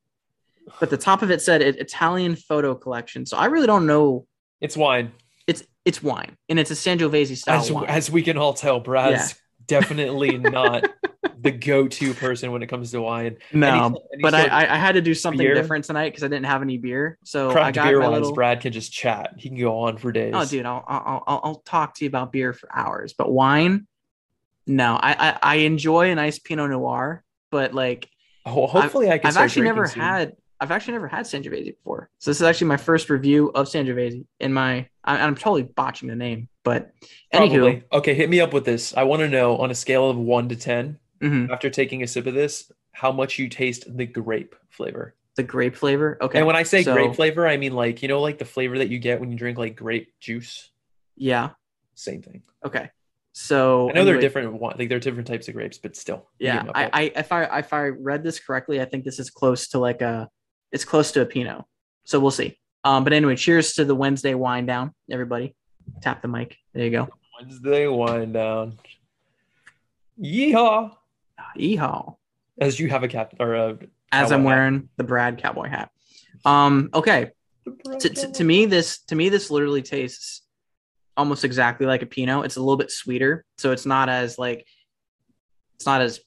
[0.81, 3.25] but the top of it said it, Italian photo collection.
[3.25, 4.27] So I really don't know
[4.61, 5.13] it's wine?
[5.49, 7.87] It's it's wine and it's a Sangiovese style As, wine.
[7.87, 9.35] as we can all tell, Brad's
[9.67, 10.85] definitely not
[11.41, 13.37] the go-to person when it comes to wine.
[13.53, 15.55] no, Any- any but I, I had to do something beer?
[15.55, 17.19] different tonight because I didn't have any beer.
[17.25, 19.35] So I got beer my little Brad can just chat.
[19.37, 20.33] He can go on for days.
[20.37, 23.87] Oh, dude, I'll, I'll I'll I'll talk to you about beer for hours, but wine,
[24.67, 24.95] no.
[25.01, 28.09] I I, I enjoy a nice Pinot Noir, but like
[28.47, 29.29] Oh, hopefully, I can.
[29.29, 30.01] I've actually never soon.
[30.01, 32.11] had I've actually never had Sangiovese before.
[32.19, 34.89] So this is actually my first review of Sangiovese in my.
[35.09, 36.93] I, I'm totally botching the name, but
[37.35, 37.83] anywho, Probably.
[37.93, 38.95] Okay, hit me up with this.
[38.97, 42.07] I want to know on a scale of one to ten, mhm, after taking a
[42.07, 45.15] sip of this, how much you taste the grape flavor.
[45.37, 46.19] the grape flavor.
[46.21, 48.45] Okay, And when I say so- grape flavor, I mean like you know, like the
[48.45, 50.71] flavor that you get when you drink like grape juice.
[51.17, 51.51] yeah,
[51.95, 52.43] Same thing.
[52.67, 52.91] okay.
[53.33, 54.53] So I know they're anyway, different.
[54.55, 56.29] wi- Like they're different types of grapes, but still.
[56.41, 56.91] Yeah, I.
[56.93, 60.03] I if I if I read this correctly, I think this is close to like
[60.03, 60.29] a
[60.73, 61.63] it's close to a Pinot.
[62.05, 62.59] So we'll see.
[62.85, 65.55] Um, but anyway, cheers to the Wednesday wine down, everybody.
[66.01, 66.57] Tap the mic.
[66.73, 67.09] There you go.
[67.39, 68.79] Wednesday wind down.
[70.21, 70.93] Yeehaw!
[71.57, 72.17] Yeehaw.
[72.61, 73.79] As you have a cap or a
[74.11, 74.47] as I'm hat.
[74.47, 75.91] wearing the Brad cowboy hat.
[76.45, 77.31] Um, okay.
[78.01, 80.43] To, to, to me, this to me this literally tastes
[81.17, 82.47] almost exactly like a Pinot.
[82.47, 84.67] It's a little bit sweeter, so it's not as like
[85.77, 86.21] it's not as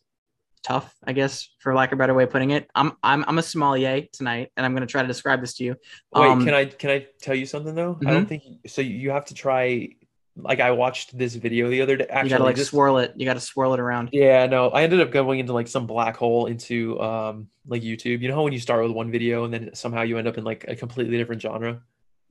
[0.63, 2.69] tough, I guess, for lack of a better way of putting it.
[2.75, 5.75] I'm I'm I'm a sommelier tonight, and I'm gonna try to describe this to you.
[6.13, 7.97] Wait, Um, can I can I tell you something though?
[8.05, 8.81] I don't think so.
[8.81, 9.89] You have to try.
[10.37, 12.05] Like I watched this video the other day.
[12.09, 13.13] Actually, you gotta like this- swirl it.
[13.17, 14.09] You gotta swirl it around.
[14.13, 18.21] Yeah, no, I ended up going into like some black hole into um like YouTube.
[18.21, 20.37] You know how when you start with one video and then somehow you end up
[20.37, 21.81] in like a completely different genre,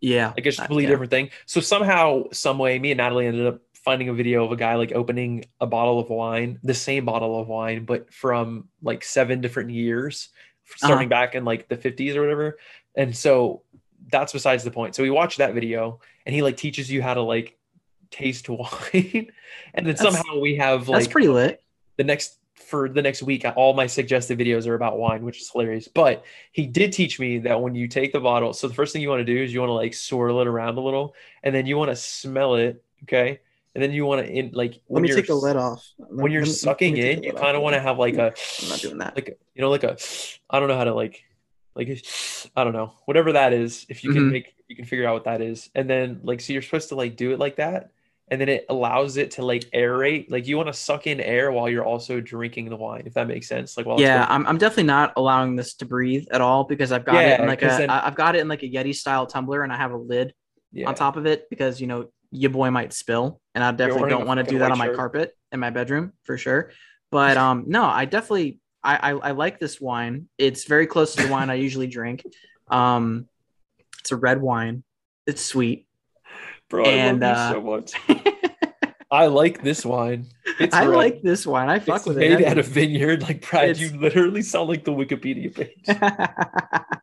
[0.00, 0.90] Yeah, like it's a completely yeah.
[0.90, 1.28] different thing.
[1.44, 4.74] So somehow, some way, me and Natalie ended up finding a video of a guy
[4.74, 9.40] like opening a bottle of wine, the same bottle of wine, but from like seven
[9.40, 10.28] different years,
[10.76, 11.20] starting Uh-huh.
[11.26, 12.58] back in like the 50s or whatever.
[12.94, 13.62] And so
[14.10, 14.94] that's besides the point.
[14.94, 17.56] So we watched that video and he like teaches you how to like
[18.10, 19.30] taste wine.
[19.74, 21.62] and then That's- somehow we have like That's pretty lit.
[21.96, 25.50] the next for the next week all my suggested videos are about wine which is
[25.50, 28.92] hilarious but he did teach me that when you take the bottle so the first
[28.92, 31.14] thing you want to do is you want to like swirl it around a little
[31.42, 33.40] and then you want to smell it okay
[33.74, 35.86] and then you want to in like Let when me you're take the lid off.
[35.98, 38.98] when you're sucking in you kind of want to have like a I'm not doing
[38.98, 39.14] that.
[39.16, 39.96] like you know like a
[40.48, 41.22] i don't know how to like
[41.74, 42.04] like
[42.56, 44.32] i don't know whatever that is if you can Mhm.
[44.32, 46.94] make you can figure out what that is and then like so you're supposed to
[46.94, 47.90] like do it like that
[48.28, 51.50] and then it allows it to like aerate like you want to suck in air
[51.50, 54.58] while you're also drinking the wine if that makes sense like while yeah, I'm, I'm
[54.58, 57.66] definitely not allowing this to breathe at all because I've got it in like a,
[57.66, 60.32] then, i've got it in like a Yeti style tumbler and I have a lid
[60.72, 64.10] yeah on top of it because you know your boy might spill and I definitely
[64.10, 64.96] don't want to do that on my shirt.
[64.96, 66.70] carpet in my bedroom for sure.
[67.10, 70.28] But um no, I definitely I, I I like this wine.
[70.38, 72.22] It's very close to the wine I usually drink.
[72.68, 73.26] Um
[73.98, 74.84] it's a red wine.
[75.26, 75.86] It's sweet.
[76.68, 78.44] bro and, i uh, love you so much
[79.10, 80.24] i like this wine
[80.60, 80.96] it's I red.
[80.96, 81.68] like this wine.
[81.68, 82.22] I fuck with it.
[82.22, 82.50] it's with made it.
[82.50, 85.82] at a vineyard like brad It's- you literally sound like the wikipedia page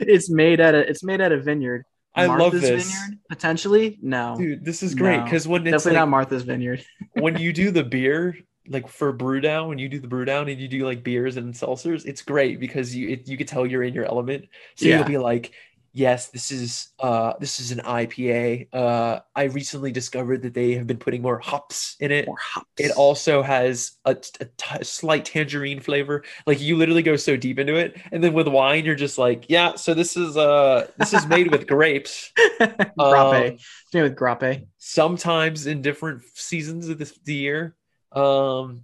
[0.00, 1.84] it's made at a it's made at a vineyard.
[2.14, 5.24] I love this Vineyard potentially no dude this is great No.
[5.24, 6.84] because when it's definitely like, not Martha's Vineyard.
[7.14, 8.36] when you do the beer
[8.68, 11.36] like for brew down when you do the brew down and you do like beers
[11.36, 14.46] and seltzers it's great because you it, you could tell you're in your element
[14.76, 14.98] so Yeah.
[14.98, 15.52] you'll be like
[15.96, 20.88] yes this is uh this is an ipa uh i recently discovered that they have
[20.88, 22.66] been putting more hops in it More hops.
[22.78, 27.60] it also has a, a t- slight tangerine flavor like you literally go so deep
[27.60, 31.14] into it and then with wine you're just like yeah so this is uh this
[31.14, 32.98] is made with grapes grape.
[32.98, 33.56] Um,
[33.94, 34.66] made with grape.
[34.78, 37.76] sometimes in different seasons of the, the year
[38.10, 38.82] um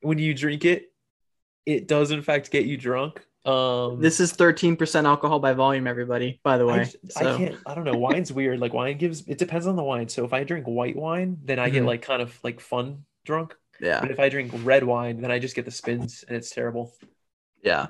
[0.00, 0.92] when you drink it
[1.66, 6.40] it does in fact get you drunk um This is 13% alcohol by volume, everybody,
[6.44, 6.84] by the way.
[6.84, 9.76] j- I So, can't i don't know wine's weird like wine gives it depends on
[9.76, 11.86] the wine so if i drink white wine then i get Mhm.
[11.86, 14.00] like kind of like fun drunk yeah.
[14.00, 16.92] but if i drink red wine then i just get the spins and it's terrible
[17.64, 17.88] Yeah.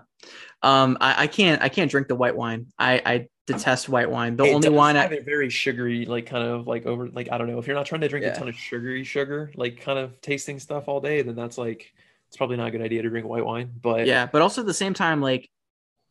[0.63, 2.67] Um, I, I can't I can't drink the white wine.
[2.79, 4.37] I, I detest white wine.
[4.37, 7.49] The It only wine I very sugary like kind of like over like i don't
[7.51, 8.33] know if you're not trying to drink Yeah.
[8.33, 11.93] a ton of sugary sugar like kind of tasting stuff all day then that's like
[12.33, 14.67] it's probably not a good idea to drink white wine but yeah, but also at
[14.67, 15.51] the same time, like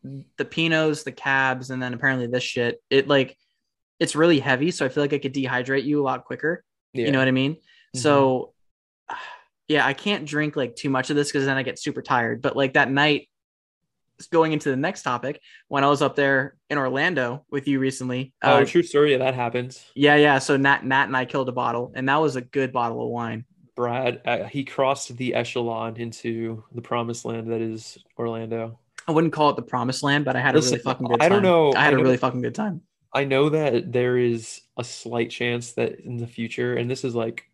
[0.04, 3.36] the Pinots, the cabs, and then apparently this shit, it like
[4.00, 6.64] it's really heavy, so I feel like it could dehydrate you a lot quicker.
[6.94, 7.08] yeah.
[7.08, 7.56] You know what I mean?
[7.96, 8.00] Mhm.
[8.00, 8.54] So
[9.68, 12.44] yeah, I can't drink like too much of this because then I get super tired.
[12.44, 13.30] But like that night,
[14.32, 18.32] going into the next topic, when I was up there in Orlando with you recently,
[18.44, 20.38] oh uh, true story yeah, that happens yeah, yeah.
[20.38, 23.10] So Nat, Nat and I killed a bottle, and that was a good bottle of
[23.10, 23.46] wine.
[23.82, 28.78] Brad, uh, he crossed the echelon into the promised land that is Orlando.
[29.08, 31.26] I wouldn't call it the promised land, but I had a really fucking good time.
[31.26, 32.82] I don't know- I had I a really fucking good time.
[33.12, 37.16] I know that there is a slight chance that in the future, and this is
[37.16, 37.46] like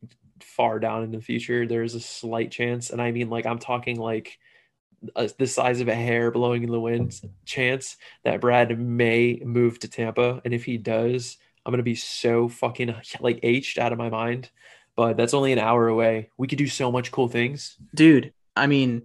[0.42, 3.58] far down in the future, there is a slight chance, and I mean like I'm
[3.60, 4.38] talking like
[5.16, 9.80] a, the size of a hair blowing in the wind chance that Brad may move
[9.80, 13.98] to Tampa, and if he does, I'm gonna be so fucking like aged out of
[13.98, 14.50] my mind.
[14.98, 16.32] But that's only an hour away.
[16.38, 17.78] We could do so much cool things.
[17.96, 19.04] Dude, I mean,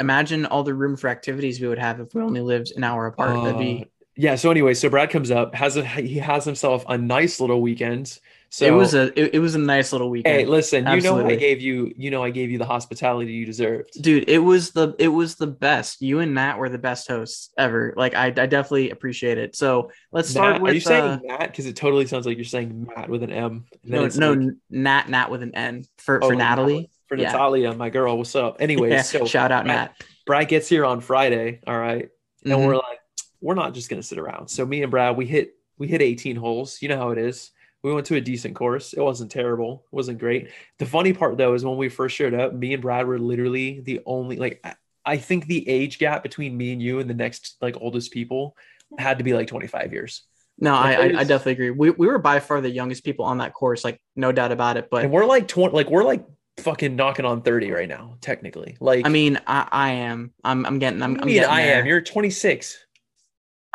[0.00, 3.06] imagine all the room for activities we would have if we only lived an hour
[3.06, 3.34] apart.
[3.44, 4.34] That'd Uh, be yeah.
[4.36, 8.18] So anyway, so Brad comes up, has a he has himself a nice little weekend.
[8.56, 10.34] So it was a it, it was a nice little weekend.
[10.34, 13.44] hey, listen, you know I gave you, you know I gave you the hospitality you
[13.44, 13.90] deserved.
[14.02, 17.50] dude it was the it was the best you and matt were the best hosts
[17.58, 21.04] ever like i, I definitely appreciate it so let's start Matt, with are you saying
[21.04, 21.50] uh, Matt?
[21.50, 23.66] Because it totally sounds like you're saying Matt with an M.
[23.84, 27.32] no no like- nat nat with an n for oh, for natalie For Yeah.
[27.32, 28.56] Natalia, my girl, what's up?
[28.60, 29.90] Anyways, Yeah, so shout out Matt.
[30.00, 32.08] nat Brad gets here on Friday, all right,
[32.42, 32.66] and Mhm.
[32.66, 33.00] we're like,
[33.42, 34.48] we're not just gonna sit around.
[34.48, 36.80] So me and Brad, we hit we hit 18 holes.
[36.80, 37.50] You know how it is.
[37.86, 38.94] We went to a decent course.
[38.94, 39.84] It wasn't terrible.
[39.92, 40.48] It wasn't great.
[40.80, 43.78] The funny part though is when we first showed up, me and Brad were literally
[43.78, 47.14] the only like I, I think the age gap between me and you and the
[47.14, 48.56] next like oldest people
[48.98, 50.22] had to be like 25 years.
[50.58, 51.70] No, I, Like, I, I there's- definitely agree.
[51.70, 54.76] We, we were by far the youngest people on that course, like no doubt about
[54.76, 54.88] it.
[54.90, 56.24] But and we're like 20 like we're like
[56.56, 58.76] fucking knocking on 30 right now, technically.
[58.80, 60.32] Like I mean, I, I am.
[60.42, 61.02] I'm, I'm getting.
[61.02, 61.86] I'm, I'm mean getting I am.
[61.86, 62.85] You're 26.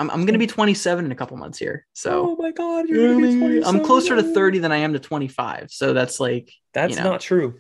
[0.02, 1.86] I'm, I'm gonna be 27 in a couple months here.
[1.94, 3.64] So oh my god, You you're know gonna I be mean?
[3.66, 5.72] I'm closer to 30 than I am to 25.
[5.72, 7.12] So that's like That's you know.
[7.12, 7.60] not true.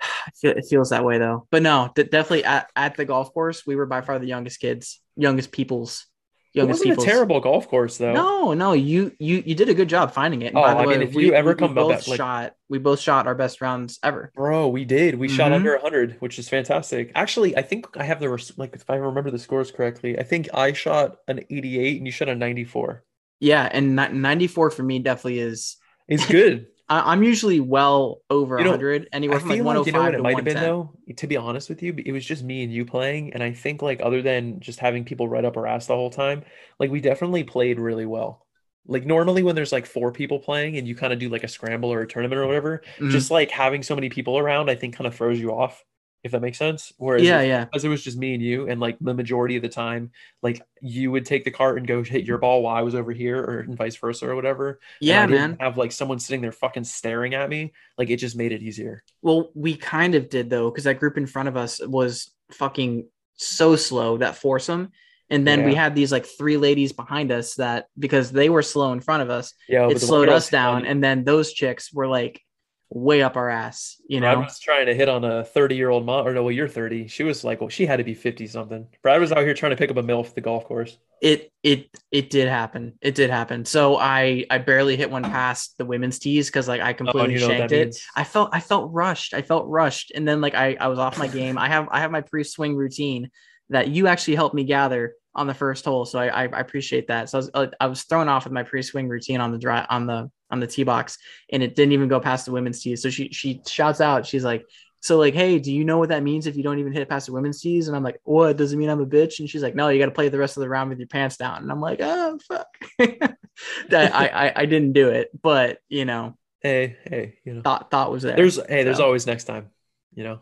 [0.42, 1.46] It feels that way though.
[1.50, 5.00] But no, definitely at, at the golf course, we were by far the youngest kids,
[5.16, 6.06] youngest people's,
[6.52, 8.12] It wasn't a terrible golf course though.
[8.12, 10.46] No, no, you you you did a good job finding it.
[10.48, 11.74] And Oh, by the I way, mean, if we, you ever we- we come up
[11.76, 14.32] both like- shot, we both shot our best rounds ever.
[14.34, 15.14] Bro, we did.
[15.16, 15.56] We shot Mhm.
[15.56, 17.12] under 100, which is fantastic.
[17.14, 20.24] Actually, I think I have the res- like if I remember the scores correctly, I
[20.24, 23.04] think I shot an 88 and you shot a 94.
[23.38, 25.76] Yeah, and 94 for me definitely is.
[26.08, 26.66] It's good.
[26.90, 29.92] I, I'm usually well over You know, 100, anywhere from like feel like 105 you
[29.92, 30.92] know what to it might have been though.
[31.16, 33.82] To be honest with you, it was just me and you playing, and I think
[33.82, 36.44] like other than just having people right up our ass the whole time,
[36.78, 38.46] like we definitely played really well.
[38.86, 41.48] Like normally when there's like four people playing and you kind of do like a
[41.48, 43.08] scramble or a tournament or whatever, Mhm.
[43.08, 45.84] just like having so many people around, I think kind of throws you off,
[46.22, 46.92] if that makes sense.
[46.98, 49.62] Whereas yeah, yeah, because it was just me and you, and like the majority of
[49.62, 50.10] the time,
[50.42, 53.12] like you would take the cart and go hit your ball while I was over
[53.12, 54.68] here, or and vice versa, or whatever.
[54.70, 55.56] and yeah, man.
[55.60, 59.02] Have like someone sitting there fucking staring at me, like it just made it easier.
[59.22, 63.06] Well, we kind of did though, because that group in front of us was fucking
[63.36, 64.92] so slow that foursome.
[65.30, 68.92] And then we had these like three ladies behind us that because they were slow
[68.92, 70.84] in front of us, Yeah, it slowed us down.
[70.84, 72.42] And then those chicks were like
[72.90, 74.40] way up our ass, you know?
[74.40, 77.06] was trying to hit on a 30 year old mom, or no, well, you're 30.
[77.06, 78.86] She was like, well, she had to be 50 something.
[79.02, 80.98] Brad was out here trying to pick up a MILF for the golf course.
[81.22, 82.94] It it it did happen.
[83.02, 83.64] It did happen.
[83.64, 87.34] So I I barely hit one past the women's tees because like I oh, completely
[87.34, 87.84] Oh, you know shanked it.
[87.86, 88.02] means.
[88.16, 89.34] I felt I felt rushed.
[89.34, 91.58] I felt rushed, and then like I I was off my game.
[91.58, 93.30] I have I have my pre swing routine
[93.68, 97.08] that you actually helped me gather on the first hole, so I I, I appreciate
[97.08, 97.28] that.
[97.28, 99.86] So I was I was thrown off with my pre swing routine on the dry
[99.90, 101.18] on the on the tee box,
[101.52, 103.02] and it didn't even go past the women's tees.
[103.02, 104.64] So she she shouts out, she's like.
[105.02, 107.24] So like, hey, do you know what that means if you don't even hit past
[107.24, 107.88] the women's tees?
[107.88, 108.58] And I'm like, what?
[108.58, 109.38] Does it mean I'm a bitch?
[109.40, 111.08] And she's like, no, you got to play the rest of the round with your
[111.08, 111.62] pants down.
[111.62, 112.66] And I'm like, oh fuck,
[112.98, 117.90] that I, I I didn't do it, but you know, Hey, hey, you know, thought
[117.90, 118.36] thought was there.
[118.36, 119.04] there's hey, there's So.
[119.06, 119.70] always next time,
[120.14, 120.40] you know.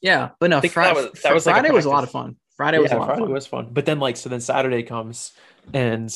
[0.00, 2.10] yeah, but no, Friday, that was- that was like a Friday was a lot of
[2.10, 2.36] fun.
[2.56, 3.32] Friday was a yeah, lot Friday of fun.
[3.32, 3.68] was fun.
[3.70, 5.32] But then like so then Saturday comes
[5.72, 6.10] and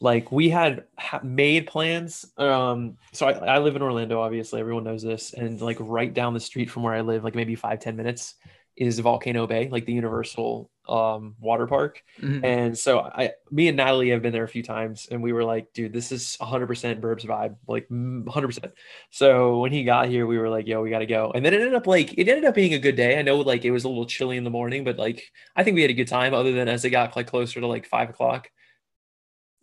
[0.00, 2.26] like we had ha- made plans.
[2.36, 6.34] Um, so I, I live in Orlando, obviously everyone knows this, and like right down
[6.34, 8.34] the street from where I live, like maybe five ten minutes,
[8.76, 12.02] is Volcano Bay, like the Universal um water park.
[12.20, 12.42] Mhm.
[12.44, 15.44] And so I, me and Natalie have been there a few times, and we were
[15.44, 18.72] like, dude, this is 100% Birb's vibe, like mm, 100%.
[19.10, 21.30] So when he got here, we were like, yo, we got to go.
[21.34, 23.18] And then it ended up like it ended up being a good day.
[23.18, 25.74] I know like it was a little chilly in the morning, but like I think
[25.74, 26.32] we had a good time.
[26.32, 28.48] Other than as it got like closer to like five o'clock.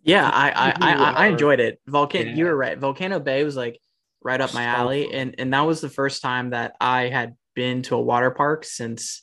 [0.08, 1.80] Yeah, I I, I, I enjoyed it.
[1.86, 2.78] Volcano, you were right.
[2.78, 3.78] Volcano Bay was like
[4.22, 7.82] right up my alley, and and that was the first time that I had been
[7.82, 9.22] to a water park since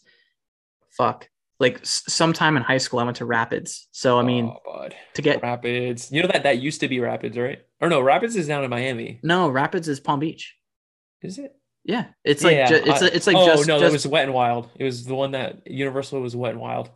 [0.91, 1.28] fuck
[1.60, 3.00] like sometime in high school.
[3.00, 6.12] I went to Rapids, so I mean oh, to get Rapids.
[6.12, 7.62] You know that that used to be Rapids, right?
[7.82, 9.19] Or no, Rapids is down in Miami.
[9.24, 10.56] no Rapids is Palm Beach.
[11.21, 11.56] Is it?
[11.84, 14.08] Yeah, it's like Yeah, ju- it's I- it's like oh just no, just that was
[14.08, 14.69] Wet and Wild.
[14.76, 16.89] It was the one that Universal was Wet and Wild.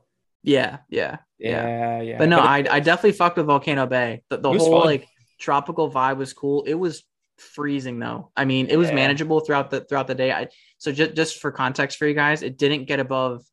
[0.44, 1.68] yeah yeah Yeah.
[1.68, 2.18] Yeah, yeah.
[2.18, 4.24] But no, it- I I definitely fucked with Volcano Bay.
[4.30, 4.86] The, the whole fun.
[4.88, 5.08] like
[5.40, 6.64] tropical vibe was cool.
[6.64, 7.04] It was
[7.38, 8.32] freezing though.
[8.36, 8.96] I mean, it was Yeah.
[8.96, 10.32] manageable throughout the throughout the day.
[10.32, 10.48] I
[10.78, 13.44] so just just for context for you guys, it didn't get above.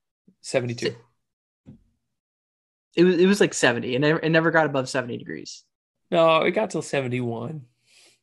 [0.42, 0.94] 72.
[2.96, 3.94] It was it was like seventy.
[3.94, 5.62] It never it never got above seventy degrees.
[6.10, 7.62] No, it got till 71.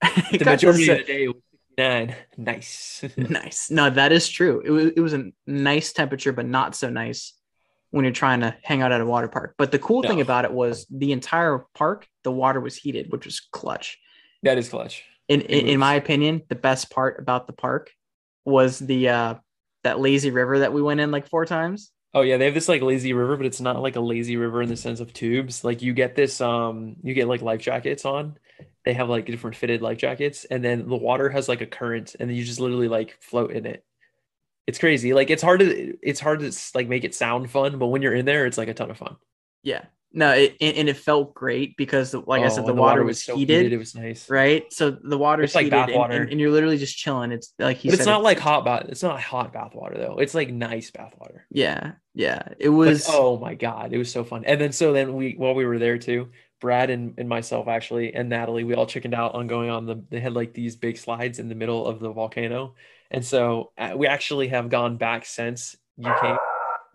[0.32, 1.36] The majority of the day was
[1.78, 2.15] 69.
[2.38, 3.04] Nice.
[3.17, 3.69] nice.
[3.71, 4.62] No, that is true.
[4.65, 7.34] It was it was a nice temperature, but not so nice
[7.93, 9.53] when you're trying to hang out at a water park.
[9.56, 13.25] But the cool thing about it was the entire park, the water was heated, which
[13.25, 13.99] was clutch.
[14.41, 15.03] that is clutch.
[15.27, 17.91] in in, in my opinion, the best part about the park
[18.45, 19.36] was the uh
[19.84, 21.91] that lazy river that we went in like four times.
[22.15, 24.63] Oh yeah, they have this like lazy river, but it's not like a lazy river
[24.63, 25.63] in the sense of tubes.
[25.63, 28.38] Like you get this um you get like life jackets on.
[28.86, 32.15] They have like different fitted life jackets and then the water has like a current
[32.19, 33.86] and then you just literally like float in it.
[34.67, 35.13] It's crazy.
[35.13, 38.15] Like it's hard to it's hard to like make it sound fun, but when you're
[38.15, 39.17] in there it's like a ton of fun.
[39.63, 39.86] Yeah.
[40.15, 43.23] No, it, and it felt great because like I said, Oh, the, and water, was
[43.23, 44.30] so heated, It was nice.
[44.30, 44.71] right?
[44.71, 46.21] So the water's It's like heated bath and, water.
[46.21, 47.32] and, and you're literally just chilling.
[47.32, 48.86] It's like he But said, it's not like hot bath.
[48.89, 50.19] It's not hot bath water though.
[50.19, 51.47] It's like nice bath water.
[51.49, 52.43] yeah, yeah.
[52.60, 54.45] It Like, was oh my god, it was so fun.
[54.45, 56.30] And then so then we while we were there too,
[56.62, 60.04] Brad and, and myself actually and Natalie, we all chickened out on going on the
[60.12, 62.76] they had like these big slides in the middle of the volcano.
[63.13, 66.38] And so uh, we actually have gone back since you came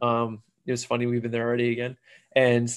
[0.02, 1.06] Um, it was funny.
[1.06, 1.96] We've been there already again,
[2.36, 2.68] and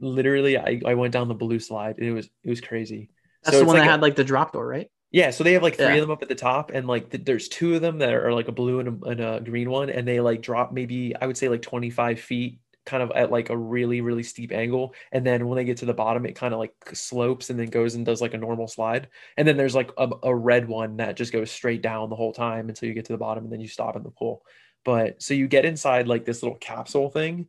[0.00, 3.10] literally, I, I went down the blue slide, and it was it was crazy.
[3.44, 4.90] That's So the one that a- had like the drop door, right?
[5.10, 5.94] Yeah, so they have like three Yeah.
[5.94, 8.32] of them up at the top, and like th- there's two of them that are
[8.34, 11.26] like a blue and a, and a green one, and they like drop maybe I
[11.26, 12.58] would say like 25 feet,
[12.88, 15.86] kind of at like a really really steep angle, and then when they get to
[15.86, 18.66] the bottom, it kind of like slopes and then goes and does like a normal
[18.66, 22.16] slide, and then there's like a, a red one that just goes straight down the
[22.16, 24.42] whole time until you get to the bottom, and then you stop in the pool.
[24.84, 27.48] But so you get inside like this little capsule thing,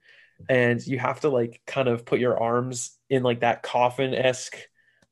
[0.49, 4.58] and you have to like kind of put your arms in like that coffin esque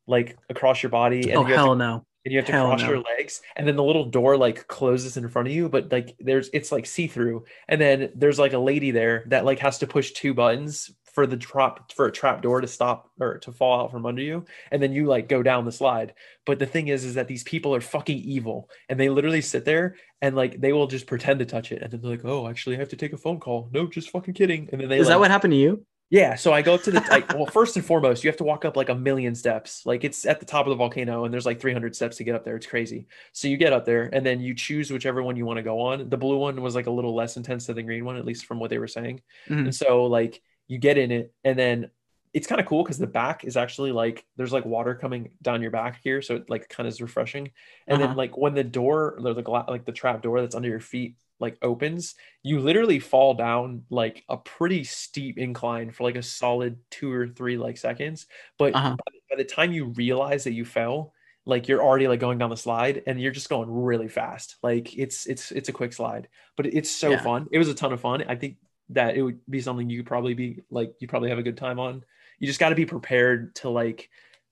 [0.07, 2.05] like across your body, and oh you have to hell no.
[2.27, 2.89] And you have to Hell cross no.
[2.89, 6.13] your legs and then the little door like closes in front of you but like
[6.19, 9.87] there's it's like see-through and then there's like a lady there that like has to
[9.87, 13.79] push two buttons for the drop for a trap door to stop or to fall
[13.79, 16.13] out from under you and then you like go down the slide
[16.45, 19.63] but the thing is is that these people are fucking evil and they literally sit
[19.63, 22.49] there and like they will just pretend to touch it and then they're like oh
[22.49, 24.99] actually i have to take a phone call no just fucking kidding and then they
[24.99, 25.85] Is that what happened to you?
[26.09, 28.45] Yeah, so I go up to the like well, first and foremost, you have to
[28.45, 29.85] walk up like a million steps.
[29.85, 32.33] Like it's at the top of the volcano and there's like 300 steps to get
[32.35, 32.55] up there.
[32.55, 33.07] It's crazy.
[33.33, 35.81] So you get up there and then you choose whichever one you want to go
[35.81, 36.09] on.
[36.09, 38.45] The blue one was like a little less intense than the green one, at least
[38.45, 39.21] from what they were saying.
[39.49, 39.65] Mhm.
[39.65, 41.91] And so like you get in it and then
[42.33, 45.61] it's kind of cool because the back is actually like there's like water coming down
[45.61, 47.51] your back here, so it like kind of is refreshing.
[47.87, 48.07] And Uh-huh.
[48.07, 50.79] then like when the door, or the gla- like the trap door that's under your
[50.79, 56.23] feet like opens, you literally fall down like a pretty steep incline for like a
[56.23, 58.27] solid two or three like seconds.
[58.57, 58.97] But Uh-huh.
[58.97, 61.13] by, the- by the time you realize that you fell,
[61.45, 64.57] like you're already like going down the slide and you're just going really fast.
[64.63, 67.17] Like it's it's it's a quick slide, but it's so Yeah.
[67.17, 67.47] fun.
[67.51, 68.23] It was a ton of fun.
[68.27, 68.57] I think
[68.89, 71.79] that it would be something you probably be like you probably have a good time
[71.79, 72.03] on.
[72.39, 74.09] You just got to be prepared to like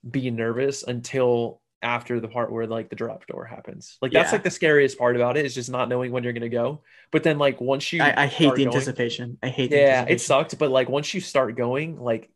[0.09, 3.97] be nervous until after the part where like the drop door happens.
[4.01, 4.35] Like that's Yeah.
[4.37, 6.81] like the scariest part about it is just not knowing when you're gonna go.
[7.11, 9.37] But then like once you I, I hate the going- anticipation.
[9.43, 12.29] I hate the yeah, it sucked, but like once you start going, like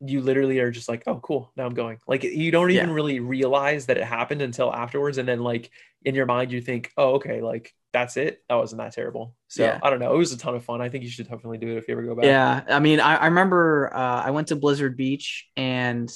[0.00, 1.98] you literally are just like, oh, cool, now I'm going.
[2.06, 2.94] Like you don't even Yeah.
[2.94, 5.70] really realize that it happened until afterwards, and then like
[6.04, 8.42] in your mind you think, oh, okay, like that's it.
[8.50, 9.34] That wasn't that terrible.
[9.48, 9.78] So Yeah.
[9.82, 10.12] I don't know.
[10.14, 10.82] It was a ton of fun.
[10.82, 12.26] I think you should definitely do it if you ever go back.
[12.26, 16.12] Yeah, I mean, I, I remember uh, I went to Blizzard Beach and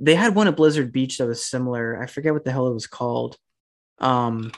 [0.00, 2.00] they had one at Blizzard Beach that was similar.
[2.02, 3.36] I forget what the hell it was called.
[3.98, 4.52] Um,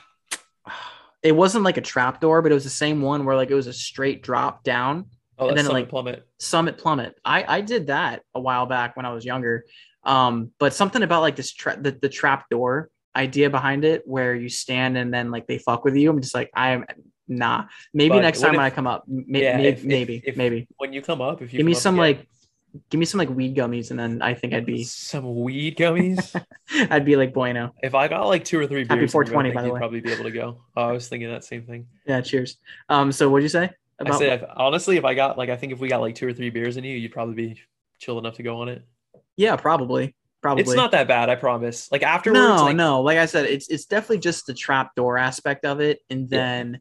[1.23, 3.55] it wasn't like a trap door, but it was the same one where like it
[3.55, 5.05] was a straight drop down,
[5.39, 6.27] Oh, and then, Summit like, plummet.
[6.39, 7.15] Summit Plummet.
[7.23, 9.65] I I did that a while back when I was younger.
[10.03, 14.33] Um, but something about like this tra- the, the trap door idea behind it, where
[14.35, 16.09] you stand and then like they fuck with you.
[16.09, 16.85] I'm just like I am
[17.27, 17.65] nah.
[17.93, 20.21] Maybe But next time if- when I come up, may- Yeah, may- if- if- maybe
[20.25, 22.29] if- maybe When you come up, if you give me some again- like
[22.89, 26.39] give me some like weed gummies and then I think I'd be some weed gummies.
[26.89, 27.73] I'd be like bueno.
[27.81, 29.79] if I got like two or three Happy beers, I 420, think by the way.
[29.79, 30.61] probably be able to go.
[30.75, 31.87] Oh, I was thinking that same thing.
[32.05, 32.57] Yeah, cheers.
[32.89, 33.71] Um, so what'd you say
[34.05, 36.27] I said, if, honestly, if I got like, I think if we got like two
[36.27, 37.61] or three beers in you, you'd probably be
[37.99, 38.83] chill enough to go on it.
[39.37, 40.63] yeah, probably, probably.
[40.63, 41.91] It's not that bad, I promise.
[41.91, 43.01] Like afterwards, no, like, no.
[43.01, 46.79] Like I said, it's it's definitely just the trap door aspect of it, and then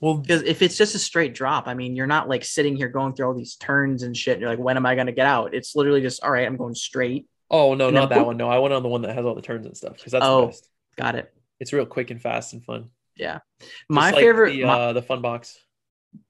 [0.00, 2.88] well, because if it's just a straight drop, I mean, you're not like sitting here
[2.88, 4.38] going through all these turns and shit.
[4.40, 5.54] You're like, when am I gonna get out?
[5.54, 6.46] It's literally just all right.
[6.46, 7.26] I'm going straight.
[7.50, 8.26] oh no, and not that boop.
[8.26, 8.36] one.
[8.36, 10.24] No, I went on the one that has all the turns and stuff because that's
[10.24, 10.40] Oh.
[10.42, 10.68] the best.
[10.96, 11.32] Got it.
[11.60, 12.90] It's real quick and fast and fun.
[13.16, 13.38] Yeah.
[13.60, 15.58] Just My like favorite, the, my- uh, the fun box.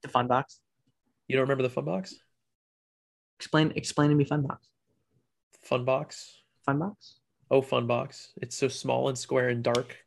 [0.01, 0.59] the fun box.
[1.27, 2.15] You don't remember the fun box?
[3.39, 4.65] Explain, explain to me, fun box.
[5.63, 6.41] Fun box.
[6.65, 7.15] Fun box.
[7.51, 8.29] Oh, fun box.
[8.41, 9.97] It's so small and square and dark.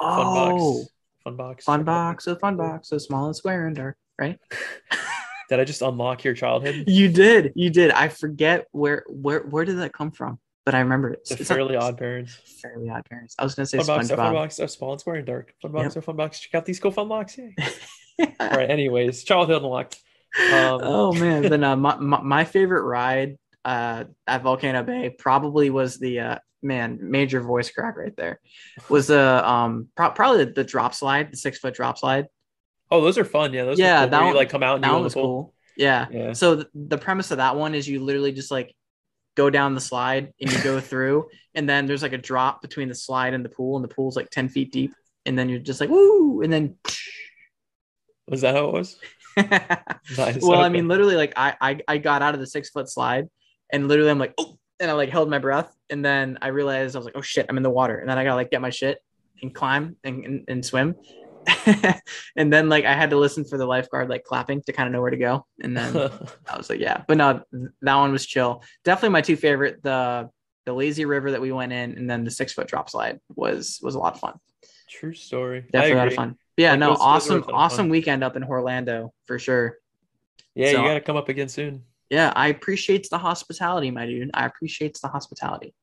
[0.00, 0.90] Fun Oh, box.
[1.24, 1.64] Fun box.
[1.64, 2.24] fun box.
[2.24, 2.88] So fun box.
[2.88, 3.96] So small and square and dark.
[4.18, 4.38] Right.
[5.48, 6.84] Did I just unlock your childhood?
[6.86, 7.52] You did.
[7.56, 7.90] You did.
[7.90, 11.24] I forget where where where did that come from, but I remember it.
[11.26, 12.38] The It's not- Fairly Odd Parents.
[12.62, 13.34] Fairly Odd Parents.
[13.38, 14.08] I was gonna say Fun box.
[14.10, 14.60] Fun box.
[14.60, 15.52] Oh, small and square and dark.
[15.60, 15.96] Fun box.
[15.96, 15.96] Yep.
[15.96, 16.38] Oh, fun box.
[16.40, 17.36] Check out these cool fun box.
[17.36, 17.54] Yay.
[18.40, 18.70] All right.
[18.70, 19.98] Anyways, childhood unlocked.
[20.38, 25.70] Um, oh man, then uh, my, my my favorite ride uh, at Volcano Bay probably
[25.70, 28.38] was the uh, man major voice crack right there
[28.90, 32.26] was the um pro- probably the, the drop slide, the six foot drop slide.
[32.90, 33.52] Oh, those are fun.
[33.52, 33.78] Yeah, those.
[33.78, 35.04] Yeah, are cool, that one- you like come out and That one go in the
[35.04, 35.22] was pool.
[35.24, 35.54] cool.
[35.76, 36.06] Yeah.
[36.10, 36.32] Yeah.
[36.32, 38.74] So th- the premise of that one is you literally just like
[39.36, 42.88] go down the slide and you go through, and then there's like a drop between
[42.88, 44.92] the slide and the pool, and the pool's like ten feet deep,
[45.24, 46.76] and then you're just like woo, and then.
[48.28, 48.96] Was that how it was?
[50.16, 50.42] Nice.
[50.42, 53.28] well, I mean, literally, like I, I I got out of the six foot slide,
[53.72, 56.96] and literally, I'm like, oh, and I like held my breath, and then I realized
[56.96, 58.60] I was like, oh shit, I'm in the water, and then I gotta like get
[58.60, 58.98] my shit
[59.42, 60.94] and climb and and, and swim,
[62.36, 64.92] and then like I had to listen for the lifeguard like clapping to kind of
[64.92, 65.96] know where to go, and then
[66.48, 67.42] I was like, yeah, but no,
[67.82, 68.62] that one was chill.
[68.84, 70.30] Definitely my two favorite the
[70.66, 73.78] the lazy river that we went in, and then the six foot drop slide was
[73.82, 74.34] was a lot of fun.
[74.88, 75.64] True story.
[75.72, 76.30] Definitely a lot of fun.
[76.56, 77.88] But yeah, Like, no, those- those were a awesome, awesome fun.
[77.90, 79.78] weekend up in Orlando for sure.
[80.54, 81.84] Yeah, So- you gotta come up again soon.
[82.10, 84.30] Yeah, I appreciate the hospitality, my dude.
[84.34, 85.74] I appreciate the hospitality.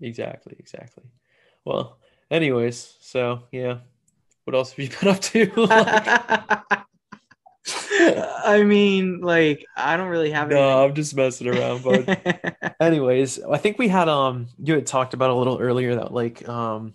[0.00, 1.04] Exactly, exactly.
[1.64, 1.98] Well,
[2.30, 3.78] anyways, so yeah.
[4.44, 6.76] What else have you been up to?
[7.98, 12.52] Like, I mean, like, I don't really have no, I'm just messing around, anything.
[12.80, 16.46] anyways i think we had um you had talked about a little earlier that like
[16.48, 16.94] um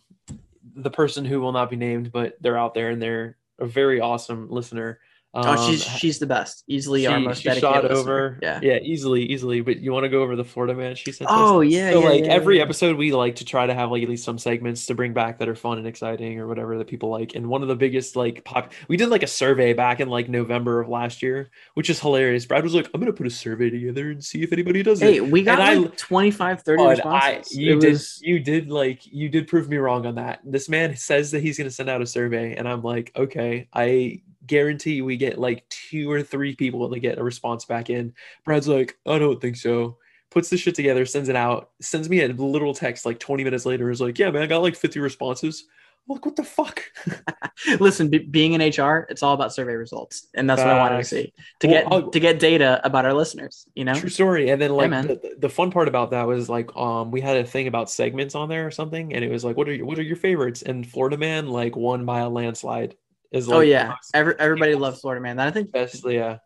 [0.75, 3.99] the person who will not be named but they're out there and they're a very
[3.99, 4.99] awesome listener
[5.33, 6.63] um, oh, she's she's the best.
[6.67, 7.97] Easily our she, most she shot listener.
[7.99, 8.59] over Yeah.
[8.61, 11.35] yeah easily easily but you want to go over the florida man she sent us?
[11.39, 11.91] Oh yeah.
[11.91, 12.63] so yeah, like yeah, every yeah.
[12.63, 15.39] episode we like to try to have like at least some segments to bring back
[15.39, 18.15] that are fun and exciting or whatever that people like and one of the biggest
[18.17, 21.89] like pop we did like a survey back in like november of last year which
[21.89, 24.83] is hilarious brad was like i'm gonna put a survey together and see if anybody
[24.83, 27.57] does it Hey, we got And I- like 25, 30 Bud, I, responses.
[27.57, 30.39] you It did was- you did like you did prove me wrong on that.
[30.43, 34.21] This man says that he's gonna send out a survey, and I'm like, okay, I
[34.45, 38.13] guarantee we get like two or three people to get a response back in.
[38.45, 39.97] Brad's like, I don't think so.
[40.29, 43.65] Puts the shit together, sends it out, sends me a literal text like 20 minutes
[43.65, 43.89] later.
[43.89, 45.65] Is like, yeah, man, I got like 50 responses.
[46.09, 46.83] I'm like, what the fuck?
[47.79, 50.97] Listen, be, being in HR, it's all about survey results, and that's what I wanted
[50.97, 53.67] to see to Well, get I'll- to get data about our listeners.
[53.75, 54.49] You know, True story.
[54.49, 55.07] And then like man.
[55.07, 58.33] the, the fun part about that was like um we had a thing about segments
[58.33, 60.63] on there or something, and it was like, what are your what are your favorites?
[60.63, 62.95] And Florida Man like won by a landslide.
[63.31, 65.37] Is like oh yeah, Every, everybody loves Florida Man.
[65.37, 65.71] That I think.
[65.71, 66.37] best yeah.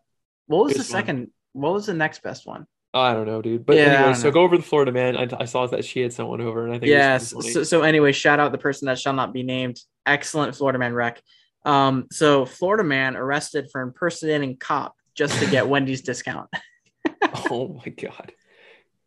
[0.46, 1.00] What was the Biggest one.
[1.00, 1.30] second?
[1.52, 2.66] What was the next best one?
[2.94, 3.66] I don't know, dude.
[3.66, 4.32] But Yeah, anyway, so know.
[4.32, 5.16] go over the Florida man.
[5.16, 7.32] I, I saw that she had someone over, and I think Yes.
[7.32, 9.80] it So, so anyway, shout out the person that shall not be named.
[10.06, 11.20] Excellent Florida Man wreck.
[11.64, 16.48] Um, so Florida Man arrested for impersonating cop just to get Wendy's discount.
[17.50, 18.32] oh my god,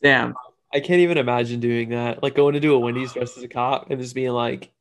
[0.04, 0.34] Damn.
[0.74, 2.22] I can't even imagine doing that.
[2.22, 4.72] Like going to do a Wendy's dressed as a cop and just being like,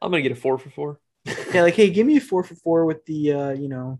[0.00, 1.00] "I'm gonna get a four for four.
[1.24, 3.98] Yeah, like, hey, give me a four for four with the uh, you know,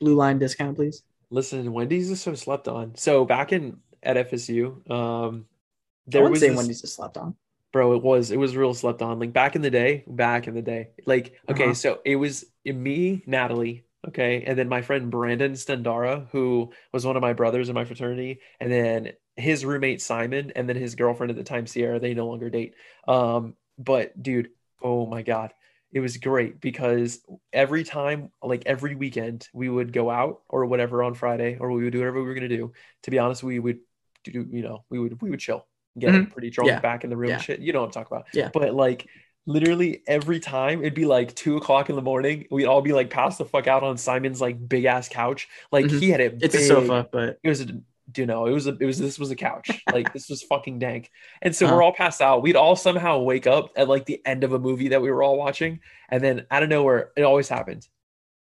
[0.00, 1.02] blue line discount, please.
[1.30, 2.96] Listen, Wendy's is so slept on.
[2.96, 7.16] So back in at FSU, um, I there wouldn't was say this- Wendy's is slept
[7.16, 7.36] on.
[7.72, 10.54] bro it was it was real slept on like back in the day back in
[10.54, 11.74] the day like okay Uh-huh.
[11.74, 17.14] so it was me natalie okay and then my friend brandon stendara who was one
[17.14, 21.30] of my brothers in my fraternity and then his roommate simon and then his girlfriend
[21.30, 22.74] at the time sierra they no longer date
[23.06, 24.48] um but dude
[24.82, 25.52] oh my god
[25.92, 27.20] it was great because
[27.52, 31.84] every time like every weekend we would go out or whatever on friday or we
[31.84, 32.72] would do whatever we were going to do
[33.02, 33.78] to be honest we would
[34.24, 35.66] do you know we would we would chill
[35.98, 36.80] get like, pretty drunk Yeah.
[36.80, 37.38] back in the room Yeah.
[37.38, 38.50] shit you know what i'm talking about Yeah.
[38.52, 39.08] but like
[39.46, 43.10] literally every time it'd be like two o'clock in the morning we'd all be like
[43.10, 45.98] passed the fuck out on simon's like big ass couch like Mhm.
[45.98, 47.80] he had it It's a sofa, but it was a
[48.16, 50.78] you know it was a it was this was a couch like this was fucking
[50.78, 51.10] dank
[51.42, 51.76] and so Uh-huh.
[51.76, 54.58] we're all passed out we'd all somehow wake up at like the end of a
[54.58, 55.80] movie that we were all watching
[56.10, 57.86] and then out of nowhere it always happened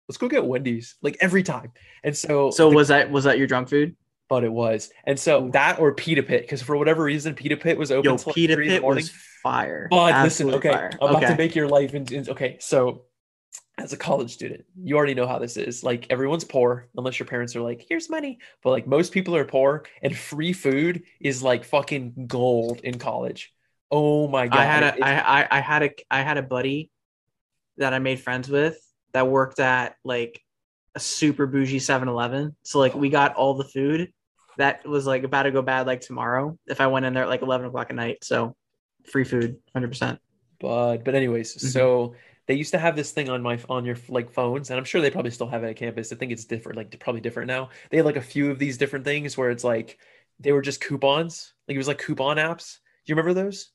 [0.07, 1.71] let's go get wendy's like every time
[2.03, 3.95] and so so the- was that was that your drunk food?
[4.29, 5.51] but it was and so Ooh.
[5.51, 8.55] that or pita pit because for whatever reason pita pit was open Yo, like Pita
[8.55, 9.09] the Pit was
[9.43, 9.87] fire.
[9.89, 10.91] but listen, okay, fire.
[11.01, 12.57] I'm about to make your life in, in- okay.
[12.61, 13.03] So,
[13.81, 15.83] as a college student, you already know how this is.
[15.83, 19.45] Like everyone's poor, unless your parents are like, "Here's money." But like most people are
[19.45, 23.53] poor, and free food is like fucking gold in college.
[23.89, 24.59] Oh my god!
[24.59, 26.89] I had It- a I, I I had a I had a buddy
[27.77, 28.77] that I made friends with
[29.13, 30.41] that worked at like
[30.95, 32.55] a super bougie 7-Eleven.
[32.63, 34.11] So like we got all the food
[34.57, 37.29] that was like about to go bad like tomorrow if I went in there at
[37.29, 38.23] like eleven o'clock at night.
[38.23, 38.55] So
[39.11, 40.19] free food, hundred percent.
[40.59, 41.59] but but anyways, Mhm.
[41.71, 42.15] so
[42.47, 45.01] they used to have this thing on my on your like phones, and I'm sure
[45.01, 46.11] they probably still have it at campus.
[46.11, 47.69] I think it's different, like probably different now.
[47.89, 49.97] They had like a few of these different things where it's like
[50.39, 52.79] they were just coupons, like it was like coupon apps.
[53.05, 53.71] Do you remember those?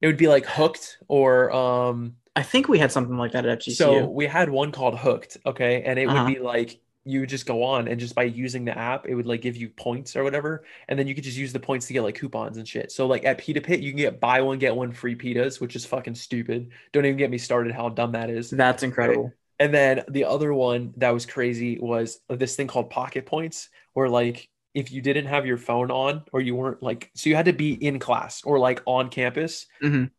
[0.00, 3.52] It would be like hooked or um I think we had something like that at
[3.52, 4.08] FGCU.
[4.08, 6.10] So we had one called Hooked, okay, and it Uh-huh.
[6.10, 9.14] would be like you would just go on and just by using the app, it
[9.14, 11.86] would like give you points or whatever, and then you could just use the points
[11.86, 12.92] to get like coupons and shit.
[12.92, 15.76] So like at Pita Pit, you can get buy one get one free pitas, which
[15.76, 16.70] is fucking stupid.
[16.92, 18.50] Don't even get me started how dumb that is.
[18.50, 19.32] That's incredible.
[19.58, 24.08] And then the other one that was crazy was this thing called Pocket Points, where
[24.08, 27.46] like if you didn't have your phone on or you weren't like, so you had
[27.46, 29.66] to be in class or like on campus.
[29.82, 30.10] Mhm.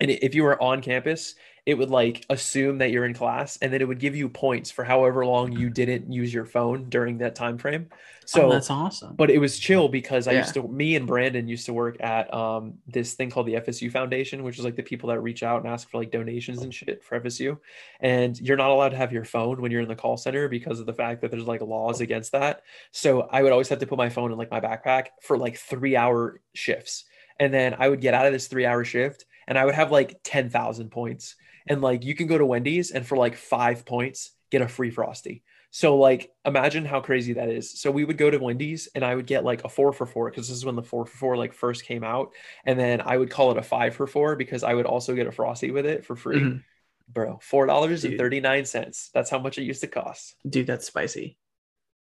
[0.00, 1.34] And if you were on campus,
[1.66, 4.70] it would like assume that you're in class and then it would give you points
[4.70, 7.88] for however long you didn't use your phone during that time frame.
[8.26, 9.14] So oh, that's awesome.
[9.16, 10.38] but it was chill because I Yeah.
[10.40, 13.90] used to me and Brandon used to work at um this thing called the FSU
[13.90, 16.74] Foundation, which is like the people that reach out and ask for like donations and
[16.74, 17.58] shit for FSU.
[18.00, 20.80] And you're not allowed to have your phone when you're in the call center because
[20.80, 22.62] of the fact that there's like laws against that.
[22.92, 25.56] So I would always have to put my phone in like my backpack for like
[25.56, 27.04] three hour shifts.
[27.40, 29.90] And then I would get out of this three hour shift and I would have
[29.92, 31.36] like 10,000 points.
[31.66, 34.90] And like you can go to Wendy's and for like five points, get a free
[34.90, 35.42] frosty.
[35.70, 37.80] So like imagine how crazy that is.
[37.80, 40.30] So we would go to Wendy's and I would get like a four for four
[40.30, 42.32] because this is when the four for four like first came out.
[42.64, 45.26] And then I would call it a five for four because I would also get
[45.26, 46.40] a frosty with it for free.
[46.40, 46.64] Mhm.
[47.08, 49.10] Bro, four dollars and thirty nine cents.
[49.12, 50.36] That's how much it used to cost.
[50.48, 51.36] Dude, that's spicy.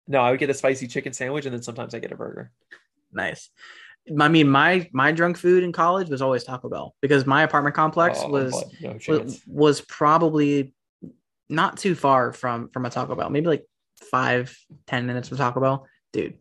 [0.08, 2.52] No, I would get a spicy chicken sandwich and then sometimes I get a burger.
[3.12, 3.50] Nice.
[4.20, 7.76] I mean, my my drunk food in college was always Taco Bell because my apartment
[7.76, 10.74] complex Oh, was no was, was probably
[11.50, 13.66] not too far from from a Taco Bell, maybe like
[14.12, 15.88] five ten minutes from Taco Bell.
[16.14, 16.38] Dude,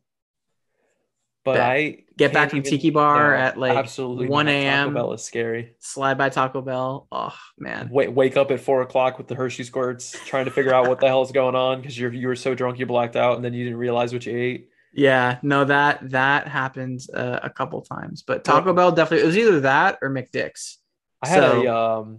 [1.44, 1.60] But.
[1.60, 4.88] I get back from even- Tiki Bar no, at like absolutely 1 a.m.
[4.88, 5.74] Taco Bell is scary.
[5.80, 7.06] slide by Taco Bell.
[7.12, 10.72] Oh man, Wait, wake up at four o'clock with the Hershey squirts, trying to figure
[10.72, 13.16] out what the hell is going on because you're you were so drunk you blacked
[13.16, 14.70] out and then you didn't realize what you ate.
[14.96, 19.36] Yeah, no that that happens uh, a couple times, but Taco Bell definitely it was
[19.38, 20.78] either that or McDick's.
[21.22, 22.18] I had So- a um,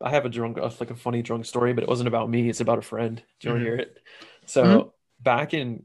[0.00, 2.48] I have a drunk, like a funny drunk story, but it wasn't about me.
[2.48, 3.22] It's about a friend.
[3.40, 3.64] Do you want Mhm.
[3.64, 3.98] to hear it?
[4.46, 4.90] So Mhm.
[5.20, 5.84] back in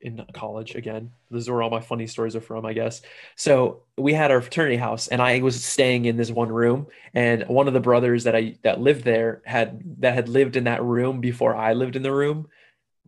[0.00, 3.02] in college again, this is where all my funny stories are from, I guess.
[3.34, 7.42] So we had our fraternity house, and I was staying in this one room, and
[7.48, 10.82] one of the brothers that I that lived there had that had lived in that
[10.84, 12.48] room before I lived in the room.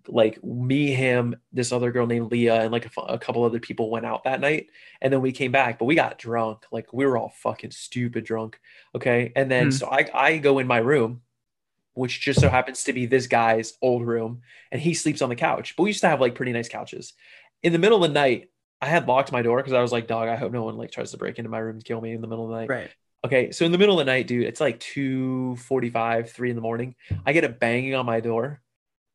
[0.09, 3.91] Like me, him, this other girl named Leah, and like a, a couple other people
[3.91, 4.69] went out that night,
[5.01, 6.65] and then we came back, but we got drunk.
[6.73, 8.61] Like we were all fucking stupid drunk.
[8.95, 9.33] Okay.
[9.37, 9.71] And then Hmm.
[9.71, 11.23] so I, I go in my room,
[11.95, 14.43] which just so happens to be this guy's old room,
[14.73, 15.75] and he sleeps on the couch.
[15.77, 17.15] But we used to have like pretty nice couches.
[17.63, 20.07] In the middle of the night, I had locked my door because I was like,
[20.07, 22.13] dog, I hope no one like tries to break into my room and kill me
[22.13, 22.73] in the middle of the night.
[22.73, 22.91] Right.
[23.25, 23.53] Okay.
[23.53, 26.95] So in the middle of the night, dude, it's like 2:45, 3 in the morning.
[27.27, 28.63] I get a banging on my door.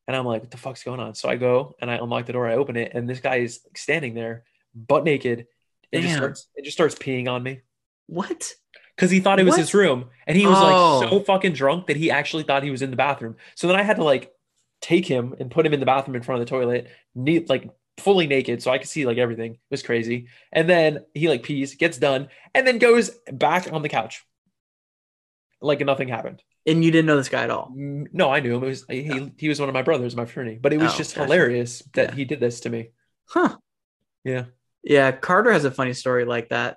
[0.06, 1.14] And I'm like, what the fuck's going on?
[1.14, 3.60] So I go and I unlock the door, I open it, and this guy is
[3.76, 4.44] standing there,
[4.74, 5.46] butt naked,
[5.92, 6.18] and just Damn.
[6.18, 7.60] starts it just starts peeing on me
[8.06, 8.52] What?
[8.96, 9.60] because he thought it was What?
[9.60, 10.98] his room and he was Oh.
[11.00, 11.20] like so oh.
[11.20, 13.96] fucking drunk that he actually thought he was in the bathroom so then i had
[13.96, 14.32] to like
[14.80, 17.70] take him and put him in the bathroom in front of the toilet neat like
[17.98, 21.44] fully naked so i could see like everything it was crazy and then he like
[21.44, 24.24] pees gets done and then goes back on the couch
[25.60, 27.72] like nothing happened And you didn't know this guy at all.
[27.74, 30.58] No i knew him it was he, he was one of my brothers my fraternity
[30.60, 31.24] but it was Oh, just gotcha.
[31.26, 32.14] hilarious that Yeah.
[32.16, 32.90] he did this to me
[33.28, 33.56] Huh.
[34.24, 34.44] yeah
[34.82, 36.76] Yeah, Carter has a funny story like that.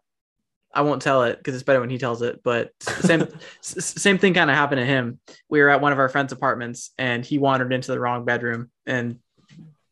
[0.73, 2.41] I won't tell it because it's better when he tells it.
[2.43, 3.27] But same
[3.61, 5.19] same thing kind of happened to him.
[5.49, 8.69] We were at one of our friends' apartments, and he wandered into the wrong bedroom,
[8.85, 9.17] and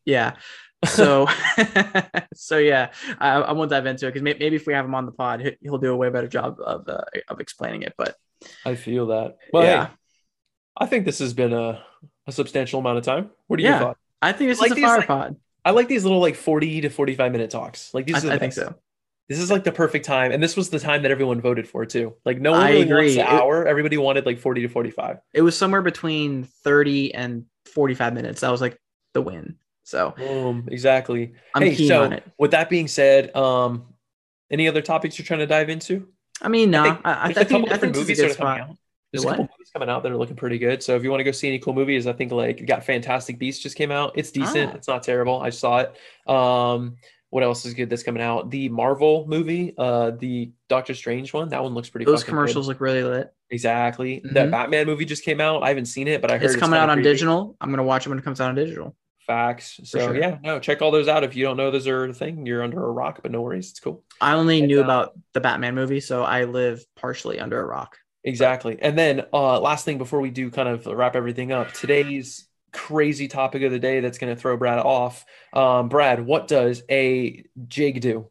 [0.04, 0.36] yeah.
[0.86, 1.26] So
[2.34, 5.06] so yeah, I, I won't dive into it because maybe if we have him on
[5.06, 7.94] the pod, he- he'll do a way better job of uh, of explaining it.
[7.98, 8.14] But
[8.64, 9.92] i feel that well yeah, hey,
[10.78, 11.82] i think this has been a,
[12.26, 13.70] a substantial amount of time what are Yeah.
[13.70, 15.36] your thoughts I think this Like is a these, fire like, pod.
[15.64, 17.94] I like these little like 40 to 45 minute talks.
[17.94, 18.74] Like these I, are the I think so.
[19.28, 20.32] This is like the perfect time.
[20.32, 22.16] And this was the time that everyone voted for too.
[22.24, 22.96] Like no one I really agree.
[22.96, 23.64] wants an It- hour.
[23.64, 25.18] Everybody wanted like 40 to 45.
[25.34, 28.40] It was somewhere between thirty and forty five minutes.
[28.40, 28.76] That was like
[29.14, 29.54] the win.
[29.84, 30.66] So Boom.
[30.68, 31.34] Exactly.
[31.54, 32.24] I'm hey, keen so on it.
[32.40, 33.94] with that being said, um,
[34.50, 36.08] any other topics you're trying to dive into?
[36.42, 38.18] I mean, no, think I, I, There's I a couple think I different think movies
[38.18, 38.76] a good are coming out.
[39.12, 39.50] There's The a couple what?
[39.58, 40.82] movies coming out that are looking pretty good.
[40.82, 43.38] So if you want to go see any cool movies, I think like got Fantastic
[43.38, 44.12] Beasts just came out.
[44.16, 44.72] It's decent.
[44.72, 44.76] Ah.
[44.76, 45.40] It's not terrible.
[45.40, 45.96] I saw it.
[46.30, 46.96] Um,
[47.30, 48.50] what else is good that's coming out?
[48.50, 51.48] The Marvel movie, uh, the Doctor Strange one.
[51.50, 52.04] That one looks pretty.
[52.06, 52.38] Those fucking good.
[52.38, 53.32] commercials look really lit.
[53.50, 54.20] Exactly.
[54.24, 54.50] The Mhm.
[54.50, 55.62] Batman movie just came out.
[55.62, 57.10] I haven't seen it, but I heard It's coming out on creepy.
[57.10, 57.56] digital.
[57.60, 58.94] I'm gonna watch it when it comes out on digital.
[59.28, 59.78] Facts.
[59.84, 60.16] So sure.
[60.16, 61.22] yeah, no, check all those out.
[61.22, 63.70] If you don't know those are a thing, you're under a rock, but no worries,
[63.70, 64.02] it's cool.
[64.20, 67.64] I only And, knew uh, about the Batman movie, so I live partially under a
[67.66, 67.98] rock.
[68.24, 68.78] Exactly.
[68.80, 73.28] And then uh last thing before we do kind of wrap everything up, today's crazy
[73.28, 75.24] topic of the day that's going to throw Brad off.
[75.52, 78.28] Um Brad, what does a jig do?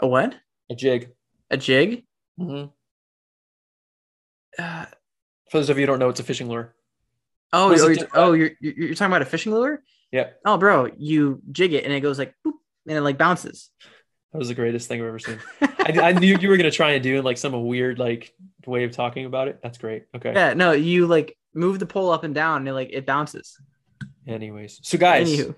[0.00, 0.34] A what?
[0.68, 1.12] A jig.
[1.50, 2.04] A jig?
[2.40, 2.72] Mhm.
[4.58, 4.86] Uh,
[5.50, 6.74] For those of you who don't know, it's a fishing lure.
[7.52, 9.82] oh, oh, you're, oh, you're you're you're talking about a fishing lure?
[10.14, 12.52] Yeah, Oh, bro, you jig it and it goes like boop,
[12.86, 13.70] and it like bounces.
[14.32, 15.38] that was the greatest thing I've ever seen.
[15.60, 18.32] I, I knew you were going to try and do like some weird like
[18.66, 19.58] way of talking about it.
[19.62, 20.04] That's great.
[20.14, 20.32] Okay.
[20.32, 23.58] yeah, no, you like move the pole up and down and it like it bounces.
[24.26, 25.54] Anyways, so guys, Anywho,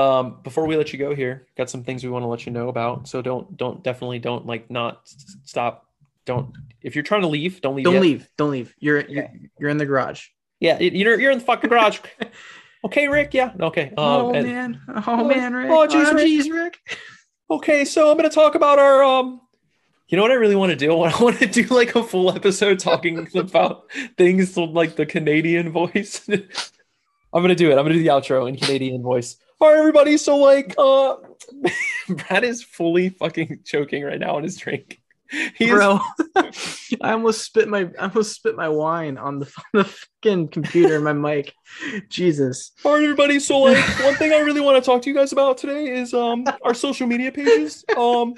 [0.00, 2.52] um before we let you go here got some things we want to let you
[2.52, 5.86] know about so don't don't definitely don't like not s- stop
[6.26, 8.02] don't if you're trying to leave don't leave don't yet.
[8.02, 8.74] leave, don't leave.
[8.78, 9.28] You're you're,
[9.58, 10.26] you're in the garage.
[10.60, 11.98] yeah you're you're in the fucking garage
[12.84, 15.70] okay rick yeah okay um, oh and- man, oh, Oh, man, Rick.
[15.70, 16.26] oh, geez, Rick.
[16.26, 16.78] geez, Rick.
[17.50, 19.40] okay so i'm gonna talk about our um
[20.08, 22.30] you know what i really want to do i want to do like a full
[22.30, 26.28] episode talking about things from like the canadian voice
[27.32, 30.16] i'm gonna do it i'm gonna do the outro in canadian voice all right everybody
[30.16, 31.16] so like uh
[32.08, 35.00] brad is fully fucking choking right now on his drink
[35.56, 36.00] He is- Bro,
[37.02, 41.04] I almost spit my I almost spit my wine on the, the fucking computer and
[41.04, 41.52] my mic.
[42.08, 42.72] Jesus.
[42.84, 43.40] All right, everybody.
[43.40, 46.14] So, like, one thing I really want to talk to you guys about today is
[46.14, 47.84] um our social media pages.
[47.96, 48.34] Um,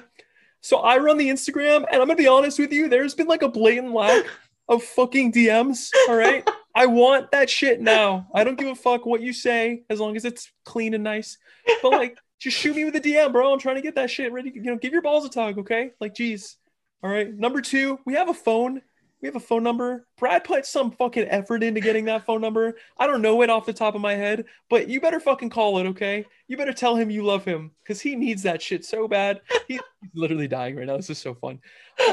[0.61, 2.89] so I run the Instagram, and I'm gonna be honest with you.
[2.89, 4.25] There's been like a blatant lack
[4.69, 5.91] of fucking DMs.
[6.09, 8.29] All right, I want that shit now.
[8.35, 11.39] I don't give a fuck what you say as long as it's clean and nice.
[11.83, 13.53] But like, just shoot me with a DM, bro.
[13.53, 14.51] I'm trying to get that shit ready.
[14.55, 15.93] You know, give your balls a tug, okay?
[16.01, 16.57] Like, geez.
[17.03, 17.33] All right.
[17.33, 18.83] Number two, we have a phone.
[19.21, 20.07] We have a phone number.
[20.17, 22.77] Brad put some fucking effort into getting that phone number.
[22.99, 25.79] I don't know it off the top of my head, but you better fucking call
[25.79, 26.25] it, okay?
[26.47, 29.41] You better tell him you love him because he needs that shit so bad.
[29.67, 29.81] He's
[30.15, 30.97] literally dying right now.
[30.97, 31.59] This is so fun.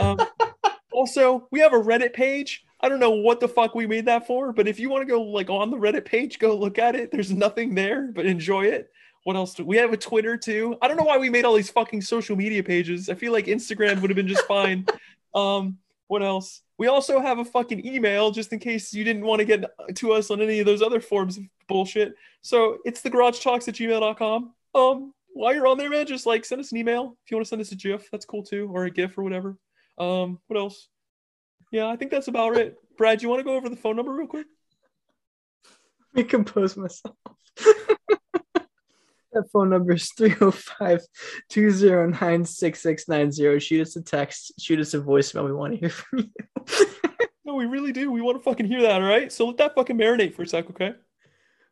[0.01, 0.19] Um,
[0.91, 2.63] also, we have a Reddit page.
[2.81, 5.11] I don't know what the fuck we made that for, but if you want to
[5.11, 7.11] go like on the Reddit page, go look at it.
[7.11, 8.91] There's nothing there, but enjoy it.
[9.25, 9.55] What else?
[9.55, 10.77] Do we have a Twitter too?
[10.83, 13.09] I don't know why we made all these fucking social media pages.
[13.09, 14.85] I feel like Instagram would have been just fine.
[15.33, 16.61] Um, what else?
[16.77, 19.65] We also have a fucking email just in case you didn't want to get
[19.95, 22.13] to us on any of those other forms of bullshit.
[22.43, 24.53] So it's the garage talks at gmail.com.
[24.75, 27.17] Um, while you're on there, man, just like send us an email.
[27.25, 29.23] If you want to send us a GIF, that's cool too, or a GIF or
[29.23, 29.57] whatever.
[29.97, 30.87] Um, what else?
[31.71, 32.77] Yeah, I think that's about it.
[32.95, 34.45] Brad, you want to go over the phone number real quick?
[36.13, 37.15] Let me compose myself.
[39.35, 41.01] that phone number is 305
[41.49, 43.59] 209 6690.
[43.59, 45.45] Shoot us a text, shoot us a voicemail.
[45.45, 46.85] We want to hear from you.
[47.47, 48.11] No, we really do.
[48.11, 49.31] We want to fucking hear that, all right?
[49.31, 50.95] So let that fucking marinate for a sec, okay?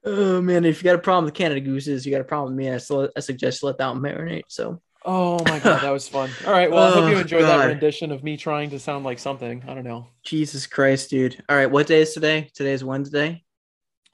[0.05, 0.65] oh, man.
[0.65, 2.71] If you got a problem with Canada Gooses, you got a problem with me.
[2.71, 4.43] I, still, I suggest you let that marinate.
[4.49, 6.29] So, Oh my god, that was fun.
[6.45, 7.59] All right, well, I hope you enjoyed God.
[7.59, 9.63] that rendition of me trying to sound like something.
[9.67, 10.07] I don't know.
[10.23, 11.43] Jesus Christ, dude.
[11.49, 11.69] All right.
[11.69, 12.49] What day is today?
[12.53, 13.43] Today is Wednesday.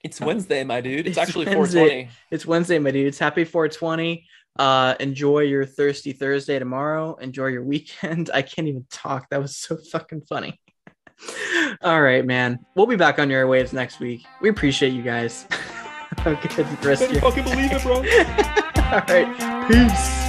[0.04, 1.08] It's Wednesday, my dude.
[1.08, 1.80] It's, It's actually Wednesday.
[1.80, 2.10] 420.
[2.32, 3.08] It's Wednesday, my dude.
[3.08, 4.26] It's Happy 420.
[4.58, 7.16] Uh, enjoy your thirsty Thursday tomorrow.
[7.16, 8.30] Enjoy your weekend.
[8.34, 9.30] I can't even talk.
[9.30, 10.60] That was so fucking funny.
[11.82, 12.60] All right, man.
[12.76, 14.22] We'll be back on your waves next week.
[14.42, 15.46] We appreciate you guys.
[16.20, 17.22] Have a good rest of Better your.
[17.22, 17.98] fucking believe it, bro.
[17.98, 19.68] All right.
[19.68, 19.92] Peace.
[19.94, 20.29] Peace.